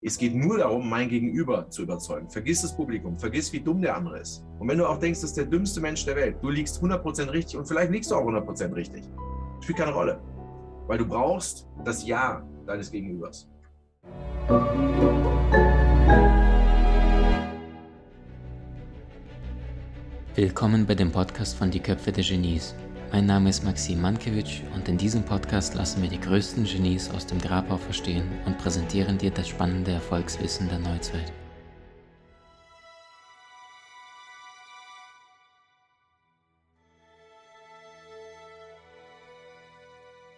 Es 0.00 0.16
geht 0.16 0.32
nur 0.32 0.58
darum, 0.58 0.88
mein 0.88 1.08
Gegenüber 1.08 1.68
zu 1.70 1.82
überzeugen. 1.82 2.30
Vergiss 2.30 2.62
das 2.62 2.76
Publikum, 2.76 3.18
vergiss, 3.18 3.52
wie 3.52 3.58
dumm 3.58 3.82
der 3.82 3.96
andere 3.96 4.20
ist. 4.20 4.44
Und 4.60 4.68
wenn 4.68 4.78
du 4.78 4.88
auch 4.88 5.00
denkst, 5.00 5.22
das 5.22 5.30
ist 5.30 5.36
der 5.36 5.46
dümmste 5.46 5.80
Mensch 5.80 6.04
der 6.04 6.14
Welt, 6.14 6.36
du 6.40 6.50
liegst 6.50 6.80
100% 6.80 7.32
richtig 7.32 7.58
und 7.58 7.66
vielleicht 7.66 7.90
liegst 7.90 8.12
du 8.12 8.14
auch 8.14 8.24
100% 8.24 8.76
richtig. 8.76 9.02
Spielt 9.60 9.78
keine 9.78 9.92
Rolle. 9.92 10.20
Weil 10.86 10.98
du 10.98 11.04
brauchst 11.04 11.66
das 11.84 12.06
Ja 12.06 12.46
deines 12.64 12.92
Gegenübers. 12.92 13.48
Willkommen 20.36 20.86
bei 20.86 20.94
dem 20.94 21.10
Podcast 21.10 21.56
von 21.56 21.72
Die 21.72 21.80
Köpfe 21.80 22.12
der 22.12 22.22
Genies. 22.22 22.72
Mein 23.10 23.24
Name 23.24 23.48
ist 23.48 23.64
Maxim 23.64 24.02
Mankewitsch 24.02 24.60
und 24.74 24.86
in 24.86 24.98
diesem 24.98 25.24
Podcast 25.24 25.74
lassen 25.74 26.02
wir 26.02 26.10
die 26.10 26.20
größten 26.20 26.64
Genies 26.64 27.08
aus 27.08 27.24
dem 27.24 27.40
Grabau 27.40 27.78
verstehen 27.78 28.28
und 28.44 28.58
präsentieren 28.58 29.16
dir 29.16 29.30
das 29.30 29.48
spannende 29.48 29.92
Erfolgswissen 29.92 30.68
der 30.68 30.78
Neuzeit. 30.78 31.32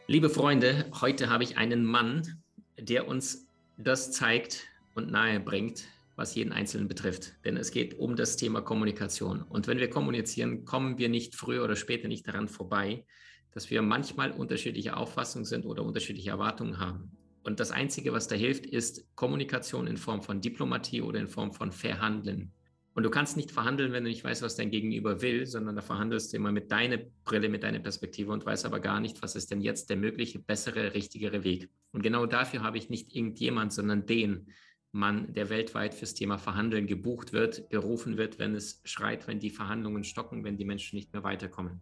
Liebe 0.07 0.31
Freunde, 0.31 0.87
heute 1.01 1.29
habe 1.29 1.43
ich 1.43 1.59
einen 1.59 1.85
Mann, 1.85 2.41
der 2.79 3.09
uns 3.09 3.49
das 3.79 4.13
zeigt 4.13 4.69
und 4.95 5.11
nahe 5.11 5.41
bringt, 5.41 5.85
was 6.21 6.35
jeden 6.35 6.53
Einzelnen 6.53 6.87
betrifft. 6.87 7.33
Denn 7.47 7.57
es 7.57 7.71
geht 7.71 7.99
um 7.99 8.15
das 8.15 8.37
Thema 8.37 8.61
Kommunikation. 8.61 9.41
Und 9.41 9.67
wenn 9.67 9.79
wir 9.79 9.89
kommunizieren, 9.89 10.67
kommen 10.67 10.99
wir 10.99 11.09
nicht 11.09 11.35
früher 11.35 11.65
oder 11.65 11.77
später 11.77 12.09
nicht 12.09 12.29
daran 12.29 12.47
vorbei, 12.47 13.07
dass 13.53 13.71
wir 13.71 13.81
manchmal 13.81 14.31
unterschiedliche 14.31 14.99
Auffassungen 14.99 15.47
sind 15.47 15.65
oder 15.65 15.83
unterschiedliche 15.83 16.31
Erwartungen 16.31 16.79
haben. 16.79 17.17
Und 17.43 17.59
das 17.59 17.71
Einzige, 17.71 18.13
was 18.13 18.29
da 18.29 18.37
hilft, 18.37 18.67
ist 18.67 19.07
Kommunikation 19.17 19.87
in 19.87 19.97
Form 19.97 20.21
von 20.21 20.43
Diplomatie 20.43 21.01
oder 21.01 21.19
in 21.19 21.27
Form 21.27 21.53
von 21.53 21.73
Verhandeln. 21.73 22.53
Und 22.93 23.05
du 23.05 23.11
kannst 23.11 23.39
nicht 23.39 23.51
verhandeln, 23.51 23.93
wenn 23.93 24.05
du 24.05 24.11
nicht 24.11 24.23
weißt, 24.23 24.43
was 24.43 24.57
dein 24.57 24.71
Gegenüber 24.71 25.23
will, 25.23 25.47
sondern 25.47 25.75
da 25.75 25.81
verhandelst 25.81 26.33
du 26.33 26.37
immer 26.37 26.53
mit 26.53 26.71
deiner 26.71 26.99
Brille, 27.25 27.49
mit 27.49 27.63
deiner 27.63 27.79
Perspektive 27.79 28.31
und 28.31 28.45
weißt 28.45 28.67
aber 28.67 28.81
gar 28.81 29.01
nicht, 29.01 29.23
was 29.23 29.37
ist 29.37 29.51
denn 29.51 29.63
jetzt 29.63 29.89
der 29.89 29.97
mögliche, 29.97 30.39
bessere, 30.39 30.93
richtigere 30.93 31.45
Weg. 31.45 31.71
Und 31.93 32.03
genau 32.03 32.27
dafür 32.27 32.63
habe 32.63 32.77
ich 32.77 32.91
nicht 32.91 33.17
irgendjemand, 33.17 33.73
sondern 33.73 34.05
den, 34.05 34.49
Mann, 34.93 35.33
der 35.35 35.51
weltweit 35.51 35.95
fürs 35.95 36.15
Thema 36.15 36.39
Verhandeln 36.39 36.87
gebucht 36.87 37.33
wird, 37.33 37.69
berufen 37.69 38.17
wird, 38.17 38.39
wenn 38.39 38.55
es 38.55 38.81
schreit, 38.85 39.29
wenn 39.29 39.39
die 39.39 39.51
Verhandlungen 39.51 40.05
stocken, 40.05 40.45
wenn 40.45 40.57
die 40.57 40.65
Menschen 40.65 40.97
nicht 40.97 41.13
mehr 41.13 41.23
weiterkommen. 41.23 41.81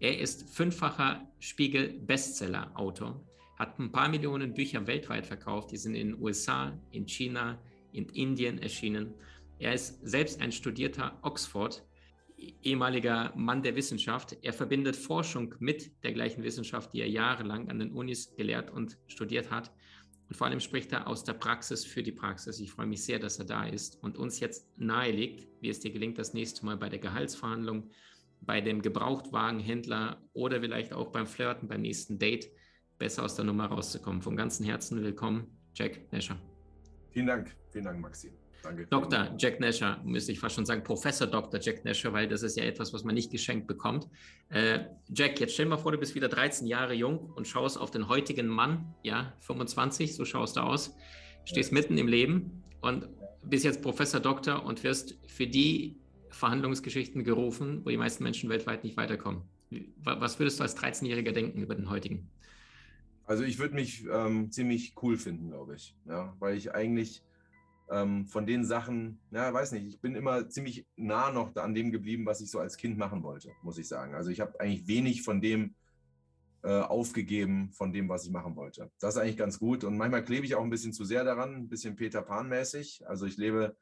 Er 0.00 0.18
ist 0.18 0.54
fünffacher 0.54 1.26
Spiegel-Bestseller-Autor, 1.38 3.24
hat 3.58 3.78
ein 3.78 3.92
paar 3.92 4.08
Millionen 4.08 4.52
Bücher 4.52 4.86
weltweit 4.86 5.26
verkauft, 5.26 5.70
die 5.70 5.76
sind 5.76 5.94
in 5.94 6.08
den 6.08 6.20
USA, 6.20 6.78
in 6.90 7.06
China, 7.06 7.58
in 7.92 8.08
Indien 8.08 8.58
erschienen. 8.58 9.14
Er 9.58 9.74
ist 9.74 10.00
selbst 10.02 10.40
ein 10.40 10.52
studierter 10.52 11.18
Oxford, 11.22 11.84
ehemaliger 12.62 13.32
Mann 13.36 13.62
der 13.62 13.76
Wissenschaft. 13.76 14.36
Er 14.42 14.52
verbindet 14.52 14.96
Forschung 14.96 15.54
mit 15.60 15.92
der 16.02 16.12
gleichen 16.12 16.42
Wissenschaft, 16.42 16.92
die 16.92 17.00
er 17.00 17.08
jahrelang 17.08 17.70
an 17.70 17.78
den 17.78 17.92
Unis 17.92 18.34
gelehrt 18.34 18.70
und 18.70 18.98
studiert 19.06 19.50
hat. 19.50 19.70
Und 20.32 20.38
vor 20.38 20.46
allem 20.46 20.60
spricht 20.60 20.90
er 20.92 21.08
aus 21.08 21.24
der 21.24 21.34
Praxis 21.34 21.84
für 21.84 22.02
die 22.02 22.10
Praxis. 22.10 22.58
Ich 22.58 22.72
freue 22.72 22.86
mich 22.86 23.04
sehr, 23.04 23.18
dass 23.18 23.38
er 23.38 23.44
da 23.44 23.66
ist 23.66 24.02
und 24.02 24.16
uns 24.16 24.40
jetzt 24.40 24.66
nahelegt, 24.78 25.46
wie 25.60 25.68
es 25.68 25.80
dir 25.80 25.92
gelingt, 25.92 26.16
das 26.16 26.32
nächste 26.32 26.64
Mal 26.64 26.78
bei 26.78 26.88
der 26.88 27.00
Gehaltsverhandlung, 27.00 27.90
bei 28.40 28.62
dem 28.62 28.80
Gebrauchtwagenhändler 28.80 30.22
oder 30.32 30.62
vielleicht 30.62 30.94
auch 30.94 31.12
beim 31.12 31.26
Flirten, 31.26 31.68
beim 31.68 31.82
nächsten 31.82 32.18
Date 32.18 32.50
besser 32.96 33.24
aus 33.24 33.34
der 33.34 33.44
Nummer 33.44 33.66
rauszukommen. 33.66 34.22
Vom 34.22 34.34
ganzen 34.34 34.64
Herzen 34.64 35.02
willkommen, 35.02 35.54
Jack 35.74 36.10
Nescher. 36.14 36.38
Vielen 37.10 37.26
Dank, 37.26 37.54
vielen 37.70 37.84
Dank, 37.84 38.00
Maxim. 38.00 38.32
Danke. 38.62 38.86
Dr. 38.86 39.34
Jack 39.38 39.58
Nasher, 39.60 40.00
müsste 40.04 40.32
ich 40.32 40.38
fast 40.38 40.54
schon 40.54 40.64
sagen, 40.64 40.84
Professor 40.84 41.26
Dr. 41.26 41.60
Jack 41.60 41.84
Nasher, 41.84 42.12
weil 42.12 42.28
das 42.28 42.42
ist 42.42 42.56
ja 42.56 42.64
etwas, 42.64 42.92
was 42.92 43.02
man 43.02 43.14
nicht 43.14 43.30
geschenkt 43.30 43.66
bekommt. 43.66 44.08
Äh, 44.50 44.80
Jack, 45.12 45.40
jetzt 45.40 45.54
stell 45.54 45.66
dir 45.66 45.70
mal 45.70 45.78
vor, 45.78 45.92
du 45.92 45.98
bist 45.98 46.14
wieder 46.14 46.28
13 46.28 46.66
Jahre 46.66 46.94
jung 46.94 47.18
und 47.34 47.48
schaust 47.48 47.78
auf 47.78 47.90
den 47.90 48.08
heutigen 48.08 48.46
Mann, 48.46 48.94
ja, 49.02 49.32
25, 49.40 50.14
so 50.14 50.24
schaust 50.24 50.56
du 50.56 50.60
aus, 50.60 50.94
stehst 51.44 51.72
ja. 51.72 51.78
mitten 51.78 51.98
im 51.98 52.06
Leben 52.06 52.62
und 52.80 53.08
bist 53.44 53.64
jetzt 53.64 53.82
Professor 53.82 54.20
Doktor 54.20 54.64
und 54.64 54.84
wirst 54.84 55.18
für 55.26 55.46
die 55.46 55.96
Verhandlungsgeschichten 56.30 57.24
gerufen, 57.24 57.84
wo 57.84 57.90
die 57.90 57.96
meisten 57.96 58.22
Menschen 58.22 58.48
weltweit 58.48 58.84
nicht 58.84 58.96
weiterkommen. 58.96 59.42
Was 60.04 60.38
würdest 60.38 60.58
du 60.58 60.62
als 60.62 60.76
13-Jähriger 60.76 61.32
denken 61.32 61.62
über 61.62 61.74
den 61.74 61.90
heutigen? 61.90 62.30
Also 63.24 63.44
ich 63.44 63.58
würde 63.58 63.74
mich 63.74 64.04
ähm, 64.10 64.50
ziemlich 64.50 64.94
cool 65.02 65.16
finden, 65.16 65.50
glaube 65.50 65.76
ich, 65.76 65.94
ja, 66.06 66.34
weil 66.38 66.56
ich 66.56 66.74
eigentlich 66.74 67.22
ähm, 67.92 68.26
von 68.26 68.46
den 68.46 68.64
Sachen, 68.64 69.20
ja, 69.30 69.52
weiß 69.52 69.72
nicht, 69.72 69.86
ich 69.86 70.00
bin 70.00 70.14
immer 70.14 70.48
ziemlich 70.48 70.86
nah 70.96 71.30
noch 71.30 71.54
an 71.56 71.74
dem 71.74 71.92
geblieben, 71.92 72.24
was 72.24 72.40
ich 72.40 72.50
so 72.50 72.58
als 72.58 72.78
Kind 72.78 72.96
machen 72.96 73.22
wollte, 73.22 73.50
muss 73.62 73.78
ich 73.78 73.86
sagen. 73.86 74.14
Also 74.14 74.30
ich 74.30 74.40
habe 74.40 74.58
eigentlich 74.58 74.86
wenig 74.88 75.22
von 75.22 75.42
dem 75.42 75.74
äh, 76.62 76.80
aufgegeben, 76.80 77.70
von 77.72 77.92
dem, 77.92 78.08
was 78.08 78.24
ich 78.24 78.30
machen 78.30 78.56
wollte. 78.56 78.90
Das 78.98 79.14
ist 79.14 79.20
eigentlich 79.20 79.36
ganz 79.36 79.58
gut. 79.58 79.84
Und 79.84 79.98
manchmal 79.98 80.24
klebe 80.24 80.46
ich 80.46 80.54
auch 80.54 80.62
ein 80.62 80.70
bisschen 80.70 80.94
zu 80.94 81.04
sehr 81.04 81.22
daran, 81.22 81.54
ein 81.54 81.68
bisschen 81.68 81.94
Peter 81.94 82.22
Pan-mäßig. 82.22 83.06
Also 83.06 83.26
ich 83.26 83.36
lebe 83.36 83.76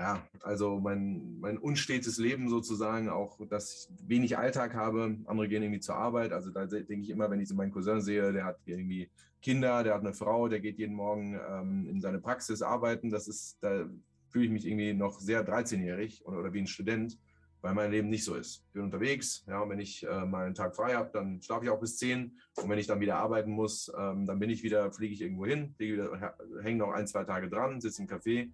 ja, 0.00 0.26
also 0.40 0.80
mein, 0.80 1.38
mein 1.40 1.58
unstetes 1.58 2.16
Leben 2.16 2.48
sozusagen, 2.48 3.10
auch 3.10 3.38
dass 3.48 3.90
ich 3.90 4.08
wenig 4.08 4.38
Alltag 4.38 4.74
habe. 4.74 5.18
Andere 5.26 5.46
gehen 5.46 5.62
irgendwie 5.62 5.80
zur 5.80 5.96
Arbeit. 5.96 6.32
Also 6.32 6.50
da 6.50 6.64
denke 6.64 7.02
ich 7.02 7.10
immer, 7.10 7.30
wenn 7.30 7.38
ich 7.38 7.48
so 7.48 7.54
meinen 7.54 7.70
Cousin 7.70 8.00
sehe, 8.00 8.32
der 8.32 8.46
hat 8.46 8.56
irgendwie 8.64 9.10
Kinder, 9.42 9.84
der 9.84 9.92
hat 9.92 10.00
eine 10.00 10.14
Frau, 10.14 10.48
der 10.48 10.60
geht 10.60 10.78
jeden 10.78 10.94
Morgen 10.94 11.38
ähm, 11.46 11.86
in 11.86 12.00
seine 12.00 12.18
Praxis 12.18 12.62
arbeiten. 12.62 13.10
Das 13.10 13.28
ist, 13.28 13.58
da 13.60 13.90
fühle 14.30 14.46
ich 14.46 14.50
mich 14.50 14.66
irgendwie 14.66 14.94
noch 14.94 15.20
sehr 15.20 15.46
13-jährig 15.46 16.24
oder, 16.24 16.38
oder 16.38 16.52
wie 16.54 16.60
ein 16.60 16.66
Student, 16.66 17.18
weil 17.60 17.74
mein 17.74 17.90
Leben 17.90 18.08
nicht 18.08 18.24
so 18.24 18.36
ist. 18.36 18.64
Ich 18.68 18.72
bin 18.72 18.84
unterwegs, 18.84 19.44
ja, 19.48 19.60
und 19.60 19.68
wenn 19.68 19.80
ich 19.80 20.06
äh, 20.06 20.24
mal 20.24 20.46
einen 20.46 20.54
Tag 20.54 20.74
frei 20.76 20.94
habe, 20.94 21.10
dann 21.12 21.42
schlafe 21.42 21.66
ich 21.66 21.70
auch 21.70 21.80
bis 21.80 21.98
10. 21.98 22.40
Und 22.56 22.70
wenn 22.70 22.78
ich 22.78 22.86
dann 22.86 23.00
wieder 23.00 23.16
arbeiten 23.16 23.50
muss, 23.50 23.92
ähm, 23.98 24.24
dann 24.24 24.38
bin 24.38 24.48
ich 24.48 24.62
wieder, 24.62 24.90
fliege 24.92 25.12
ich 25.12 25.20
irgendwo 25.20 25.44
hin, 25.44 25.74
hänge 25.78 26.78
noch 26.78 26.92
ein, 26.92 27.06
zwei 27.06 27.24
Tage 27.24 27.50
dran, 27.50 27.82
sitze 27.82 28.00
im 28.00 28.08
Café 28.08 28.50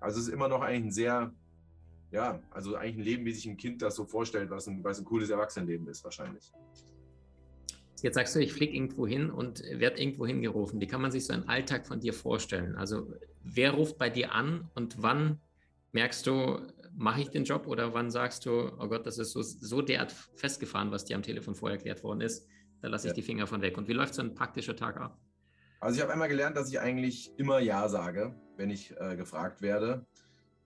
also 0.00 0.20
es 0.20 0.28
ist 0.28 0.32
immer 0.32 0.48
noch 0.48 0.60
eigentlich 0.60 0.84
ein 0.84 0.92
sehr, 0.92 1.34
ja, 2.10 2.40
also 2.50 2.76
eigentlich 2.76 2.96
ein 2.96 3.02
Leben, 3.02 3.24
wie 3.24 3.32
sich 3.32 3.46
ein 3.46 3.56
Kind 3.56 3.82
das 3.82 3.96
so 3.96 4.04
vorstellt, 4.04 4.50
was 4.50 4.66
ein, 4.66 4.82
was 4.84 4.98
ein 4.98 5.04
cooles 5.04 5.30
Erwachsenenleben 5.30 5.88
ist 5.88 6.04
wahrscheinlich. 6.04 6.52
Jetzt 8.00 8.14
sagst 8.14 8.36
du, 8.36 8.40
ich 8.40 8.52
fliege 8.52 8.74
irgendwo 8.74 9.06
hin 9.06 9.28
und 9.28 9.62
werde 9.62 10.00
irgendwo 10.00 10.24
hingerufen. 10.24 10.80
Wie 10.80 10.86
kann 10.86 11.02
man 11.02 11.10
sich 11.10 11.26
so 11.26 11.32
einen 11.32 11.48
Alltag 11.48 11.86
von 11.86 11.98
dir 11.98 12.12
vorstellen? 12.12 12.76
Also 12.76 13.12
wer 13.42 13.72
ruft 13.72 13.98
bei 13.98 14.08
dir 14.08 14.32
an 14.32 14.70
und 14.74 15.02
wann 15.02 15.40
merkst 15.92 16.26
du, 16.26 16.60
mache 16.94 17.22
ich 17.22 17.30
den 17.30 17.44
Job 17.44 17.66
oder 17.66 17.94
wann 17.94 18.10
sagst 18.10 18.46
du, 18.46 18.72
oh 18.78 18.88
Gott, 18.88 19.06
das 19.06 19.18
ist 19.18 19.32
so, 19.32 19.42
so 19.42 19.82
derart 19.82 20.12
festgefahren, 20.12 20.92
was 20.92 21.04
dir 21.04 21.16
am 21.16 21.22
Telefon 21.22 21.54
vorher 21.54 21.76
erklärt 21.76 22.04
worden 22.04 22.20
ist, 22.20 22.46
da 22.82 22.88
lasse 22.88 23.08
ich 23.08 23.12
ja. 23.12 23.14
die 23.14 23.22
Finger 23.22 23.46
von 23.46 23.62
weg. 23.62 23.76
Und 23.76 23.88
wie 23.88 23.92
läuft 23.92 24.14
so 24.14 24.22
ein 24.22 24.34
praktischer 24.34 24.76
Tag 24.76 25.00
ab? 25.00 25.18
Also 25.80 25.96
ich 25.96 26.02
habe 26.02 26.12
einmal 26.12 26.28
gelernt, 26.28 26.56
dass 26.56 26.70
ich 26.70 26.78
eigentlich 26.78 27.32
immer 27.36 27.58
Ja 27.60 27.88
sage, 27.88 28.34
wenn 28.58 28.70
ich 28.70 28.94
äh, 29.00 29.16
gefragt 29.16 29.62
werde. 29.62 30.04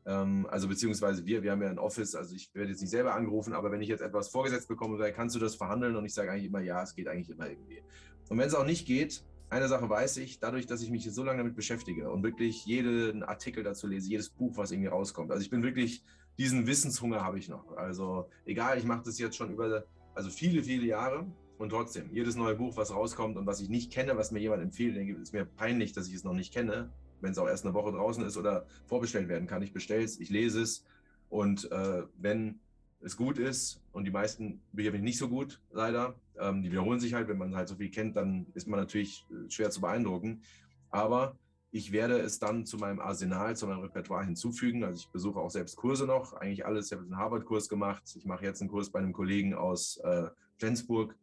Ähm, 0.04 0.46
also 0.50 0.66
beziehungsweise 0.66 1.24
wir, 1.24 1.42
wir 1.42 1.52
haben 1.52 1.62
ja 1.62 1.70
ein 1.70 1.78
Office, 1.78 2.14
also 2.14 2.34
ich 2.34 2.52
werde 2.54 2.70
jetzt 2.70 2.80
nicht 2.80 2.90
selber 2.90 3.14
angerufen, 3.14 3.52
aber 3.52 3.70
wenn 3.70 3.82
ich 3.82 3.88
jetzt 3.88 4.00
etwas 4.00 4.28
vorgesetzt 4.28 4.68
bekomme, 4.68 4.98
sage, 4.98 5.12
kannst 5.12 5.36
du 5.36 5.38
das 5.38 5.54
verhandeln? 5.54 5.94
Und 5.94 6.04
ich 6.04 6.14
sage 6.14 6.32
eigentlich 6.32 6.46
immer 6.46 6.60
Ja, 6.60 6.82
es 6.82 6.94
geht 6.94 7.06
eigentlich 7.06 7.30
immer 7.30 7.48
irgendwie. 7.48 7.82
Und 8.28 8.38
wenn 8.38 8.48
es 8.48 8.54
auch 8.54 8.66
nicht 8.66 8.86
geht, 8.86 9.24
eine 9.50 9.68
Sache 9.68 9.88
weiß 9.88 10.16
ich, 10.16 10.40
dadurch, 10.40 10.66
dass 10.66 10.82
ich 10.82 10.90
mich 10.90 11.12
so 11.12 11.22
lange 11.22 11.38
damit 11.38 11.54
beschäftige 11.54 12.10
und 12.10 12.22
wirklich 12.22 12.64
jeden 12.64 13.22
Artikel 13.22 13.62
dazu 13.62 13.86
lese, 13.86 14.08
jedes 14.08 14.30
Buch, 14.30 14.56
was 14.56 14.72
irgendwie 14.72 14.88
rauskommt. 14.88 15.30
Also 15.30 15.42
ich 15.42 15.50
bin 15.50 15.62
wirklich, 15.62 16.02
diesen 16.38 16.66
Wissenshunger 16.66 17.22
habe 17.22 17.38
ich 17.38 17.50
noch. 17.50 17.76
Also 17.76 18.30
egal, 18.46 18.78
ich 18.78 18.84
mache 18.84 19.02
das 19.04 19.18
jetzt 19.18 19.36
schon 19.36 19.52
über, 19.52 19.84
also 20.14 20.30
viele, 20.30 20.62
viele 20.62 20.86
Jahre 20.86 21.26
und 21.58 21.68
trotzdem, 21.68 22.08
jedes 22.10 22.34
neue 22.34 22.54
Buch, 22.54 22.78
was 22.78 22.94
rauskommt 22.94 23.36
und 23.36 23.46
was 23.46 23.60
ich 23.60 23.68
nicht 23.68 23.92
kenne, 23.92 24.16
was 24.16 24.30
mir 24.30 24.40
jemand 24.40 24.62
empfiehlt, 24.62 24.96
ist 24.96 25.34
mir 25.34 25.44
peinlich, 25.44 25.92
dass 25.92 26.08
ich 26.08 26.14
es 26.14 26.24
noch 26.24 26.32
nicht 26.32 26.54
kenne. 26.54 26.90
Wenn 27.22 27.32
es 27.32 27.38
auch 27.38 27.48
erst 27.48 27.64
eine 27.64 27.74
Woche 27.74 27.92
draußen 27.92 28.24
ist 28.24 28.36
oder 28.36 28.66
vorbestellt 28.86 29.28
werden 29.28 29.46
kann. 29.46 29.62
Ich 29.62 29.72
bestelle 29.72 30.04
es, 30.04 30.20
ich 30.20 30.30
lese 30.30 30.62
es. 30.62 30.84
Und 31.28 31.70
äh, 31.72 32.02
wenn 32.18 32.60
es 33.00 33.16
gut 33.16 33.38
ist, 33.38 33.80
und 33.92 34.04
die 34.04 34.10
meisten 34.10 34.60
Bücher 34.72 34.90
bin 34.90 35.00
ich 35.00 35.04
nicht 35.04 35.18
so 35.18 35.28
gut, 35.28 35.60
leider, 35.72 36.14
ähm, 36.38 36.62
die 36.62 36.70
wiederholen 36.70 37.00
sich 37.00 37.14
halt, 37.14 37.28
wenn 37.28 37.38
man 37.38 37.56
halt 37.56 37.68
so 37.68 37.76
viel 37.76 37.90
kennt, 37.90 38.16
dann 38.16 38.46
ist 38.54 38.68
man 38.68 38.78
natürlich 38.78 39.26
äh, 39.30 39.50
schwer 39.50 39.70
zu 39.70 39.80
beeindrucken. 39.80 40.42
Aber 40.90 41.36
ich 41.70 41.90
werde 41.90 42.18
es 42.18 42.38
dann 42.38 42.66
zu 42.66 42.76
meinem 42.76 43.00
Arsenal, 43.00 43.56
zu 43.56 43.66
meinem 43.66 43.80
Repertoire 43.80 44.24
hinzufügen. 44.24 44.84
Also 44.84 44.98
ich 44.98 45.08
besuche 45.08 45.40
auch 45.40 45.50
selbst 45.50 45.76
Kurse 45.76 46.06
noch, 46.06 46.34
eigentlich 46.34 46.66
alles. 46.66 46.86
Ich 46.86 46.92
habe 46.92 47.02
einen 47.02 47.16
Harvard-Kurs 47.16 47.68
gemacht. 47.68 48.02
Ich 48.14 48.26
mache 48.26 48.44
jetzt 48.44 48.60
einen 48.60 48.70
Kurs 48.70 48.90
bei 48.90 48.98
einem 48.98 49.14
Kollegen 49.14 49.54
aus 49.54 49.96
äh, 50.04 50.28
Flensburg 50.58 51.16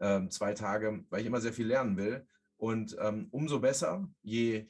ähm, 0.00 0.30
zwei 0.30 0.52
Tage, 0.52 1.04
weil 1.10 1.20
ich 1.20 1.26
immer 1.26 1.40
sehr 1.40 1.52
viel 1.52 1.68
lernen 1.68 1.96
will. 1.96 2.26
Und 2.58 2.96
ähm, 3.00 3.28
umso 3.30 3.60
besser, 3.60 4.08
je 4.22 4.66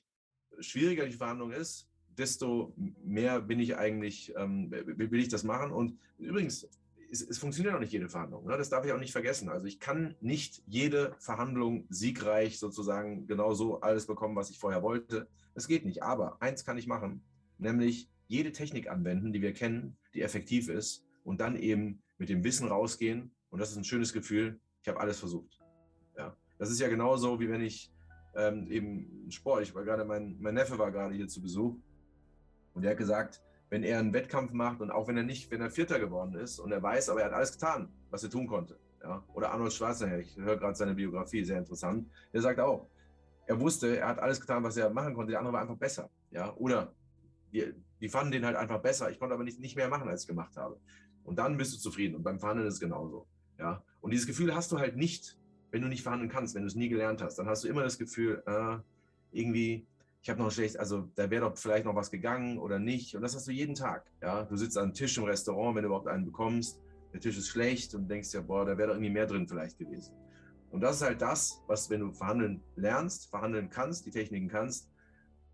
schwieriger 0.60 1.06
die 1.06 1.12
Verhandlung 1.12 1.52
ist, 1.52 1.88
desto 2.16 2.72
mehr 3.04 3.40
bin 3.40 3.60
ich 3.60 3.76
eigentlich, 3.76 4.32
ähm, 4.36 4.70
will 4.70 5.20
ich 5.20 5.28
das 5.28 5.44
machen. 5.44 5.72
Und 5.72 5.98
übrigens, 6.18 6.68
es, 7.10 7.22
es, 7.22 7.38
funktioniert 7.38 7.74
auch 7.74 7.80
nicht 7.80 7.92
jede 7.92 8.08
Verhandlung. 8.08 8.46
Ne? 8.46 8.56
Das 8.56 8.70
darf 8.70 8.84
ich 8.84 8.92
auch 8.92 8.98
nicht 8.98 9.12
vergessen. 9.12 9.48
Also 9.48 9.66
ich 9.66 9.80
kann 9.80 10.14
nicht 10.20 10.62
jede 10.66 11.14
Verhandlung 11.18 11.86
siegreich 11.88 12.58
sozusagen 12.58 13.26
genau 13.26 13.54
so 13.54 13.80
alles 13.80 14.06
bekommen, 14.06 14.36
was 14.36 14.50
ich 14.50 14.58
vorher 14.58 14.82
wollte. 14.82 15.28
Das 15.54 15.68
geht 15.68 15.84
nicht. 15.84 16.02
Aber 16.02 16.40
eins 16.40 16.64
kann 16.64 16.78
ich 16.78 16.86
machen, 16.86 17.22
nämlich 17.58 18.08
jede 18.26 18.52
Technik 18.52 18.88
anwenden, 18.88 19.32
die 19.32 19.42
wir 19.42 19.52
kennen, 19.52 19.96
die 20.14 20.22
effektiv 20.22 20.68
ist 20.68 21.04
und 21.24 21.40
dann 21.40 21.56
eben 21.56 22.02
mit 22.18 22.28
dem 22.28 22.42
Wissen 22.42 22.68
rausgehen. 22.68 23.30
Und 23.50 23.60
das 23.60 23.70
ist 23.70 23.76
ein 23.76 23.84
schönes 23.84 24.12
Gefühl. 24.12 24.58
Ich 24.82 24.88
habe 24.88 25.00
alles 25.00 25.18
versucht. 25.18 25.58
Ja, 26.16 26.36
das 26.58 26.70
ist 26.70 26.80
ja 26.80 26.88
genauso, 26.88 27.38
wie 27.40 27.48
wenn 27.48 27.60
ich 27.60 27.90
ähm, 28.36 28.66
eben 28.70 29.30
Sport, 29.30 29.62
ich 29.62 29.74
war 29.74 29.84
gerade, 29.84 30.04
mein, 30.04 30.36
mein 30.40 30.54
Neffe 30.54 30.78
war 30.78 30.90
gerade 30.90 31.14
hier 31.14 31.28
zu 31.28 31.40
Besuch 31.40 31.76
und 32.74 32.84
er 32.84 32.90
hat 32.90 32.98
gesagt, 32.98 33.42
wenn 33.70 33.82
er 33.82 33.98
einen 33.98 34.12
Wettkampf 34.12 34.52
macht 34.52 34.80
und 34.80 34.90
auch 34.90 35.08
wenn 35.08 35.16
er 35.16 35.22
nicht, 35.22 35.50
wenn 35.50 35.60
er 35.60 35.70
Vierter 35.70 35.98
geworden 35.98 36.34
ist 36.34 36.58
und 36.58 36.72
er 36.72 36.82
weiß, 36.82 37.08
aber 37.08 37.20
er 37.20 37.26
hat 37.26 37.32
alles 37.32 37.52
getan, 37.52 37.88
was 38.10 38.22
er 38.22 38.30
tun 38.30 38.46
konnte. 38.46 38.78
Ja? 39.02 39.24
Oder 39.34 39.52
Arnold 39.52 39.72
Schwarzenegger, 39.72 40.18
ich 40.18 40.36
höre 40.36 40.56
gerade 40.56 40.76
seine 40.76 40.94
Biografie, 40.94 41.44
sehr 41.44 41.58
interessant. 41.58 42.08
Der 42.32 42.42
sagt 42.42 42.60
auch, 42.60 42.88
er 43.46 43.60
wusste, 43.60 43.98
er 43.98 44.08
hat 44.08 44.18
alles 44.18 44.40
getan, 44.40 44.62
was 44.62 44.76
er 44.76 44.90
machen 44.90 45.14
konnte, 45.14 45.30
der 45.32 45.40
andere 45.40 45.54
war 45.54 45.60
einfach 45.60 45.76
besser. 45.76 46.10
Ja? 46.30 46.54
Oder 46.54 46.94
die, 47.52 47.72
die 48.00 48.08
fanden 48.08 48.32
den 48.32 48.46
halt 48.46 48.56
einfach 48.56 48.80
besser. 48.80 49.10
Ich 49.10 49.18
konnte 49.18 49.34
aber 49.34 49.44
nicht, 49.44 49.60
nicht 49.60 49.76
mehr 49.76 49.88
machen, 49.88 50.08
als 50.08 50.22
ich 50.22 50.28
gemacht 50.28 50.56
habe. 50.56 50.78
Und 51.24 51.38
dann 51.38 51.56
bist 51.56 51.74
du 51.74 51.78
zufrieden. 51.78 52.16
Und 52.16 52.22
beim 52.22 52.38
Verhandeln 52.38 52.68
ist 52.68 52.74
es 52.74 52.80
genauso. 52.80 53.26
Ja? 53.58 53.82
Und 54.00 54.12
dieses 54.12 54.26
Gefühl 54.26 54.54
hast 54.54 54.72
du 54.72 54.78
halt 54.78 54.96
nicht, 54.96 55.38
wenn 55.74 55.82
du 55.82 55.88
nicht 55.88 56.04
verhandeln 56.04 56.30
kannst, 56.30 56.54
wenn 56.54 56.62
du 56.62 56.68
es 56.68 56.76
nie 56.76 56.88
gelernt 56.88 57.20
hast. 57.20 57.36
Dann 57.36 57.48
hast 57.48 57.64
du 57.64 57.68
immer 57.68 57.82
das 57.82 57.98
Gefühl, 57.98 58.44
äh, 58.46 58.76
irgendwie, 59.32 59.88
ich 60.22 60.30
habe 60.30 60.40
noch 60.40 60.52
schlecht, 60.52 60.78
also 60.78 61.10
da 61.16 61.28
wäre 61.28 61.50
doch 61.50 61.58
vielleicht 61.58 61.84
noch 61.84 61.96
was 61.96 62.12
gegangen 62.12 62.58
oder 62.58 62.78
nicht. 62.78 63.16
Und 63.16 63.22
das 63.22 63.34
hast 63.34 63.48
du 63.48 63.50
jeden 63.50 63.74
Tag. 63.74 64.08
Ja? 64.22 64.44
Du 64.44 64.56
sitzt 64.56 64.78
an 64.78 64.84
einem 64.84 64.94
Tisch 64.94 65.18
im 65.18 65.24
Restaurant, 65.24 65.74
wenn 65.74 65.82
du 65.82 65.88
überhaupt 65.88 66.06
einen 66.06 66.26
bekommst, 66.26 66.80
der 67.12 67.18
Tisch 67.18 67.36
ist 67.36 67.48
schlecht 67.48 67.92
und 67.96 68.08
denkst 68.08 68.32
ja, 68.34 68.40
boah, 68.40 68.64
da 68.64 68.78
wäre 68.78 68.86
doch 68.86 68.94
irgendwie 68.94 69.10
mehr 69.10 69.26
drin 69.26 69.48
vielleicht 69.48 69.76
gewesen. 69.76 70.14
Und 70.70 70.80
das 70.80 70.94
ist 70.94 71.02
halt 71.02 71.20
das, 71.20 71.60
was, 71.66 71.90
wenn 71.90 71.98
du 71.98 72.12
verhandeln 72.12 72.62
lernst, 72.76 73.28
verhandeln 73.28 73.68
kannst, 73.68 74.06
die 74.06 74.12
Techniken 74.12 74.46
kannst, 74.46 74.92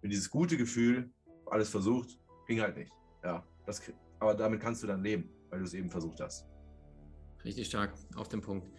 mit 0.02 0.12
dieses 0.12 0.28
gute 0.28 0.58
Gefühl, 0.58 1.08
alles 1.46 1.70
versucht, 1.70 2.18
ging 2.46 2.60
halt 2.60 2.76
nicht. 2.76 2.92
Ja, 3.24 3.42
das, 3.64 3.80
aber 4.18 4.34
damit 4.34 4.60
kannst 4.60 4.82
du 4.82 4.86
dann 4.86 5.02
leben, 5.02 5.30
weil 5.48 5.60
du 5.60 5.64
es 5.64 5.72
eben 5.72 5.88
versucht 5.88 6.20
hast. 6.20 6.46
Richtig 7.42 7.68
stark, 7.68 7.94
auf 8.16 8.28
den 8.28 8.42
Punkt. 8.42 8.70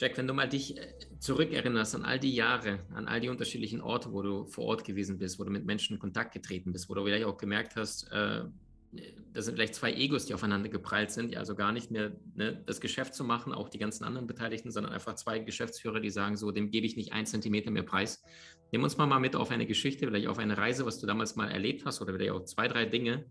Jack, 0.00 0.16
wenn 0.16 0.26
du 0.26 0.32
mal 0.32 0.48
dich 0.48 0.78
äh, 0.78 0.94
zurückerinnerst 1.18 1.94
an 1.94 2.04
all 2.06 2.18
die 2.18 2.34
Jahre, 2.34 2.78
an 2.94 3.06
all 3.06 3.20
die 3.20 3.28
unterschiedlichen 3.28 3.82
Orte, 3.82 4.12
wo 4.12 4.22
du 4.22 4.46
vor 4.46 4.64
Ort 4.64 4.84
gewesen 4.84 5.18
bist, 5.18 5.38
wo 5.38 5.44
du 5.44 5.50
mit 5.50 5.66
Menschen 5.66 5.92
in 5.94 6.00
Kontakt 6.00 6.32
getreten 6.32 6.72
bist, 6.72 6.88
wo 6.88 6.94
du 6.94 7.04
vielleicht 7.04 7.26
auch 7.26 7.36
gemerkt 7.36 7.76
hast, 7.76 8.10
äh, 8.10 8.44
das 9.34 9.44
sind 9.44 9.56
vielleicht 9.56 9.74
zwei 9.74 9.92
Egos, 9.92 10.24
die 10.24 10.32
aufeinander 10.32 10.70
geprallt 10.70 11.10
sind, 11.10 11.36
also 11.36 11.54
gar 11.54 11.70
nicht 11.70 11.90
mehr 11.90 12.12
ne, 12.34 12.62
das 12.64 12.80
Geschäft 12.80 13.14
zu 13.14 13.24
machen, 13.24 13.52
auch 13.52 13.68
die 13.68 13.78
ganzen 13.78 14.04
anderen 14.04 14.26
Beteiligten, 14.26 14.70
sondern 14.70 14.94
einfach 14.94 15.14
zwei 15.16 15.38
Geschäftsführer, 15.38 16.00
die 16.00 16.10
sagen, 16.10 16.36
so, 16.38 16.50
dem 16.50 16.70
gebe 16.70 16.86
ich 16.86 16.96
nicht 16.96 17.12
ein 17.12 17.26
Zentimeter 17.26 17.70
mehr 17.70 17.82
Preis. 17.82 18.24
Nimm 18.72 18.82
uns 18.82 18.96
mal 18.96 19.06
mit 19.20 19.36
auf 19.36 19.50
eine 19.50 19.66
Geschichte, 19.66 20.06
vielleicht 20.06 20.28
auf 20.28 20.38
eine 20.38 20.56
Reise, 20.56 20.86
was 20.86 20.98
du 20.98 21.06
damals 21.06 21.36
mal 21.36 21.50
erlebt 21.50 21.84
hast 21.84 22.00
oder 22.00 22.14
vielleicht 22.14 22.32
auch 22.32 22.44
zwei, 22.44 22.68
drei 22.68 22.86
Dinge, 22.86 23.26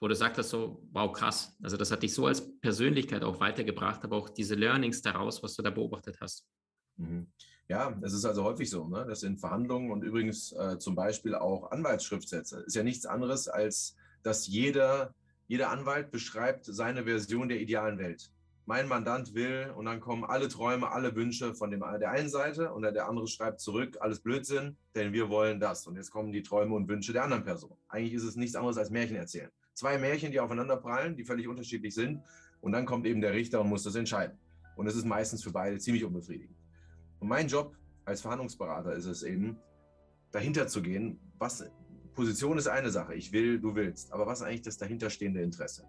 wo 0.00 0.08
du 0.08 0.14
sagst, 0.14 0.42
so, 0.48 0.82
wow, 0.92 1.12
krass. 1.12 1.54
Also 1.62 1.76
das 1.76 1.92
hat 1.92 2.02
dich 2.02 2.14
so 2.14 2.26
als 2.26 2.58
Persönlichkeit 2.60 3.22
auch 3.22 3.38
weitergebracht, 3.38 4.02
aber 4.02 4.16
auch 4.16 4.30
diese 4.30 4.54
Learnings 4.54 5.02
daraus, 5.02 5.42
was 5.42 5.54
du 5.54 5.62
da 5.62 5.70
beobachtet 5.70 6.16
hast. 6.20 6.46
Mhm. 6.96 7.26
Ja, 7.68 7.96
es 8.02 8.14
ist 8.14 8.24
also 8.24 8.42
häufig 8.42 8.68
so, 8.68 8.88
ne? 8.88 9.04
dass 9.06 9.22
in 9.22 9.38
Verhandlungen 9.38 9.92
und 9.92 10.02
übrigens 10.02 10.52
äh, 10.52 10.78
zum 10.78 10.96
Beispiel 10.96 11.36
auch 11.36 11.70
Anwaltsschriftsätze 11.70 12.64
ist 12.66 12.74
ja 12.74 12.82
nichts 12.82 13.06
anderes 13.06 13.46
als, 13.46 13.94
dass 14.22 14.48
jeder, 14.48 15.14
jeder 15.46 15.70
Anwalt 15.70 16.10
beschreibt 16.10 16.64
seine 16.64 17.04
Version 17.04 17.48
der 17.48 17.60
idealen 17.60 17.98
Welt. 17.98 18.32
Mein 18.66 18.88
Mandant 18.88 19.34
will 19.34 19.72
und 19.76 19.84
dann 19.84 20.00
kommen 20.00 20.24
alle 20.24 20.48
Träume, 20.48 20.90
alle 20.90 21.14
Wünsche 21.14 21.54
von 21.54 21.70
dem, 21.70 21.80
der 21.80 22.10
einen 22.10 22.28
Seite 22.28 22.72
und 22.72 22.82
der 22.82 23.08
andere 23.08 23.28
schreibt 23.28 23.60
zurück, 23.60 23.98
alles 24.00 24.20
Blödsinn, 24.20 24.76
denn 24.94 25.12
wir 25.12 25.28
wollen 25.28 25.60
das. 25.60 25.86
Und 25.86 25.96
jetzt 25.96 26.10
kommen 26.10 26.32
die 26.32 26.42
Träume 26.42 26.74
und 26.74 26.88
Wünsche 26.88 27.12
der 27.12 27.24
anderen 27.24 27.44
Person. 27.44 27.76
Eigentlich 27.88 28.14
ist 28.14 28.24
es 28.24 28.36
nichts 28.36 28.56
anderes 28.56 28.78
als 28.78 28.90
Märchen 28.90 29.16
erzählen 29.16 29.50
zwei 29.80 29.98
Märchen, 29.98 30.30
die 30.30 30.38
aufeinander 30.38 30.76
prallen, 30.76 31.16
die 31.16 31.24
völlig 31.24 31.48
unterschiedlich 31.48 31.94
sind. 31.94 32.22
Und 32.60 32.72
dann 32.72 32.84
kommt 32.84 33.06
eben 33.06 33.20
der 33.20 33.32
Richter 33.32 33.60
und 33.60 33.68
muss 33.68 33.82
das 33.82 33.94
entscheiden. 33.94 34.38
Und 34.76 34.86
es 34.86 34.94
ist 34.94 35.06
meistens 35.06 35.42
für 35.42 35.50
beide 35.50 35.78
ziemlich 35.78 36.04
unbefriedigend. 36.04 36.56
Und 37.18 37.28
mein 37.28 37.48
Job 37.48 37.74
als 38.04 38.20
Verhandlungsberater 38.20 38.92
ist 38.92 39.06
es 39.06 39.22
eben, 39.22 39.56
dahinter 40.32 40.68
zu 40.68 40.82
gehen, 40.82 41.18
was 41.38 41.64
Position 42.14 42.58
ist 42.58 42.68
eine 42.68 42.90
Sache, 42.90 43.14
ich 43.14 43.32
will, 43.32 43.58
du 43.58 43.74
willst, 43.74 44.12
aber 44.12 44.26
was 44.26 44.40
ist 44.40 44.46
eigentlich 44.46 44.62
das 44.62 44.76
dahinterstehende 44.76 45.40
Interesse? 45.40 45.84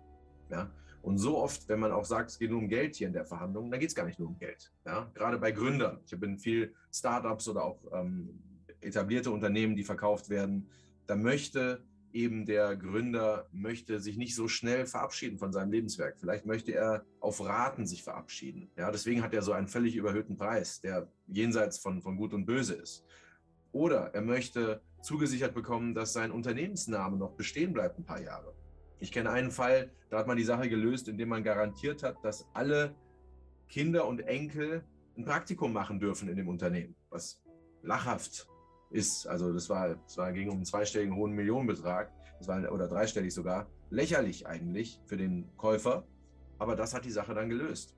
Ja? 0.49 0.71
Und 1.01 1.17
so 1.17 1.37
oft, 1.37 1.67
wenn 1.67 1.79
man 1.79 1.91
auch 1.91 2.05
sagt, 2.05 2.31
es 2.31 2.39
geht 2.39 2.49
nur 2.49 2.59
um 2.59 2.69
Geld 2.69 2.95
hier 2.95 3.07
in 3.07 3.13
der 3.13 3.25
Verhandlung, 3.25 3.69
dann 3.69 3.79
geht 3.79 3.89
es 3.89 3.95
gar 3.95 4.05
nicht 4.05 4.19
nur 4.19 4.29
um 4.29 4.37
Geld. 4.37 4.71
Ja? 4.85 5.11
Gerade 5.13 5.37
bei 5.37 5.51
Gründern. 5.51 5.99
Ich 6.05 6.13
habe 6.13 6.25
in 6.25 6.37
viel 6.37 6.73
Startups 6.93 7.47
oder 7.49 7.65
auch 7.65 7.79
ähm, 7.91 8.39
etablierte 8.79 9.31
Unternehmen, 9.31 9.75
die 9.75 9.83
verkauft 9.83 10.29
werden. 10.29 10.67
Da 11.07 11.15
möchte 11.15 11.83
eben 12.13 12.45
der 12.45 12.75
Gründer 12.75 13.47
möchte 13.51 13.99
sich 13.99 14.17
nicht 14.17 14.35
so 14.35 14.47
schnell 14.47 14.85
verabschieden 14.85 15.37
von 15.37 15.51
seinem 15.51 15.71
Lebenswerk. 15.71 16.17
Vielleicht 16.19 16.45
möchte 16.45 16.73
er 16.73 17.05
auf 17.19 17.43
Raten 17.43 17.85
sich 17.85 18.03
verabschieden. 18.03 18.69
Ja, 18.77 18.91
deswegen 18.91 19.21
hat 19.21 19.33
er 19.33 19.41
so 19.41 19.51
einen 19.51 19.67
völlig 19.67 19.95
überhöhten 19.95 20.37
Preis, 20.37 20.81
der 20.81 21.07
jenseits 21.27 21.77
von, 21.79 22.01
von 22.01 22.17
Gut 22.17 22.33
und 22.33 22.45
Böse 22.45 22.75
ist. 22.75 23.05
Oder 23.71 24.13
er 24.13 24.21
möchte 24.21 24.81
zugesichert 25.01 25.53
bekommen, 25.53 25.93
dass 25.93 26.13
sein 26.13 26.31
Unternehmensname 26.31 27.17
noch 27.17 27.31
bestehen 27.31 27.73
bleibt 27.73 27.97
ein 27.97 28.05
paar 28.05 28.21
Jahre. 28.21 28.53
Ich 28.99 29.11
kenne 29.11 29.31
einen 29.31 29.51
Fall, 29.51 29.91
da 30.09 30.19
hat 30.19 30.27
man 30.27 30.37
die 30.37 30.43
Sache 30.43 30.69
gelöst, 30.69 31.07
indem 31.07 31.29
man 31.29 31.43
garantiert 31.43 32.03
hat, 32.03 32.23
dass 32.23 32.47
alle 32.53 32.95
Kinder 33.67 34.07
und 34.07 34.19
Enkel 34.19 34.83
ein 35.17 35.25
Praktikum 35.25 35.73
machen 35.73 35.99
dürfen 35.99 36.29
in 36.29 36.35
dem 36.35 36.47
Unternehmen, 36.47 36.95
was 37.09 37.41
lachhaft 37.81 38.50
ist, 38.91 39.27
also 39.27 39.53
das 39.53 39.69
war, 39.69 39.95
das 39.95 40.17
war 40.17 40.31
ging 40.33 40.49
um 40.49 40.55
einen 40.55 40.65
zweistelligen 40.65 41.15
hohen 41.15 41.31
Millionenbetrag, 41.31 42.11
das 42.39 42.47
war, 42.47 42.71
oder 42.71 42.87
dreistellig 42.87 43.33
sogar, 43.33 43.67
lächerlich 43.89 44.47
eigentlich 44.47 44.99
für 45.05 45.17
den 45.17 45.49
Käufer, 45.57 46.05
aber 46.59 46.75
das 46.75 46.93
hat 46.93 47.05
die 47.05 47.11
Sache 47.11 47.33
dann 47.33 47.49
gelöst. 47.49 47.95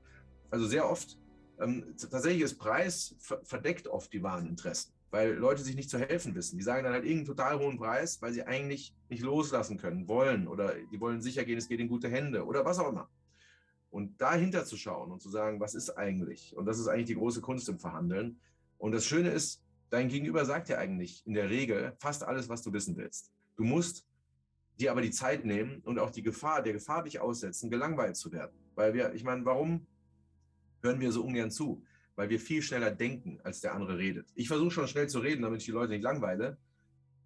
Also 0.49 0.65
sehr 0.67 0.89
oft, 0.89 1.17
ähm, 1.59 1.95
tatsächlich 1.97 2.43
ist 2.43 2.57
Preis 2.57 3.15
verdeckt 3.43 3.87
oft 3.87 4.11
die 4.13 4.23
wahren 4.23 4.47
Interessen, 4.47 4.93
weil 5.11 5.33
Leute 5.33 5.63
sich 5.63 5.75
nicht 5.75 5.89
zu 5.89 5.97
helfen 5.97 6.35
wissen. 6.35 6.57
Die 6.57 6.63
sagen 6.63 6.83
dann 6.83 6.93
halt 6.93 7.05
irgendeinen 7.05 7.37
total 7.37 7.59
hohen 7.59 7.77
Preis, 7.77 8.21
weil 8.21 8.33
sie 8.33 8.43
eigentlich 8.43 8.95
nicht 9.09 9.23
loslassen 9.23 9.77
können, 9.77 10.07
wollen 10.07 10.47
oder 10.47 10.73
die 10.91 10.99
wollen 10.99 11.21
sicher 11.21 11.43
gehen, 11.43 11.57
es 11.57 11.67
geht 11.67 11.79
in 11.79 11.87
gute 11.87 12.09
Hände 12.09 12.45
oder 12.45 12.65
was 12.65 12.79
auch 12.79 12.89
immer. 12.89 13.09
Und 13.89 14.19
dahinter 14.19 14.65
zu 14.65 14.75
schauen 14.75 15.11
und 15.11 15.21
zu 15.21 15.29
sagen, 15.29 15.59
was 15.59 15.75
ist 15.75 15.91
eigentlich? 15.91 16.55
Und 16.57 16.65
das 16.65 16.79
ist 16.79 16.87
eigentlich 16.87 17.07
die 17.07 17.15
große 17.15 17.41
Kunst 17.41 17.69
im 17.69 17.77
Verhandeln. 17.77 18.39
Und 18.79 18.91
das 18.91 19.05
Schöne 19.05 19.29
ist, 19.29 19.63
Dein 19.93 20.09
Gegenüber 20.09 20.43
sagt 20.43 20.69
dir 20.69 20.79
eigentlich 20.79 21.21
in 21.23 21.35
der 21.35 21.51
Regel 21.51 21.93
fast 21.99 22.23
alles, 22.23 22.49
was 22.49 22.63
du 22.63 22.73
wissen 22.73 22.97
willst. 22.97 23.31
Du 23.55 23.63
musst 23.63 24.07
dir 24.79 24.89
aber 24.89 25.03
die 25.03 25.11
Zeit 25.11 25.45
nehmen 25.45 25.81
und 25.85 25.99
auch 25.99 26.09
die 26.09 26.23
Gefahr, 26.23 26.63
der 26.63 26.73
Gefahr 26.73 27.03
dich 27.03 27.19
aussetzen, 27.19 27.69
gelangweilt 27.69 28.15
zu 28.15 28.31
werden. 28.31 28.57
Weil 28.73 28.95
wir, 28.95 29.13
ich 29.13 29.23
meine, 29.23 29.45
warum 29.45 29.85
hören 30.81 30.99
wir 30.99 31.11
so 31.11 31.23
ungern 31.23 31.51
zu? 31.51 31.83
Weil 32.15 32.31
wir 32.31 32.39
viel 32.39 32.63
schneller 32.63 32.89
denken, 32.89 33.39
als 33.43 33.61
der 33.61 33.75
andere 33.75 33.99
redet. 33.99 34.31
Ich 34.33 34.47
versuche 34.47 34.71
schon 34.71 34.87
schnell 34.87 35.09
zu 35.09 35.19
reden, 35.19 35.43
damit 35.43 35.59
ich 35.59 35.65
die 35.65 35.71
Leute 35.73 35.91
nicht 35.91 36.01
langweile. 36.01 36.57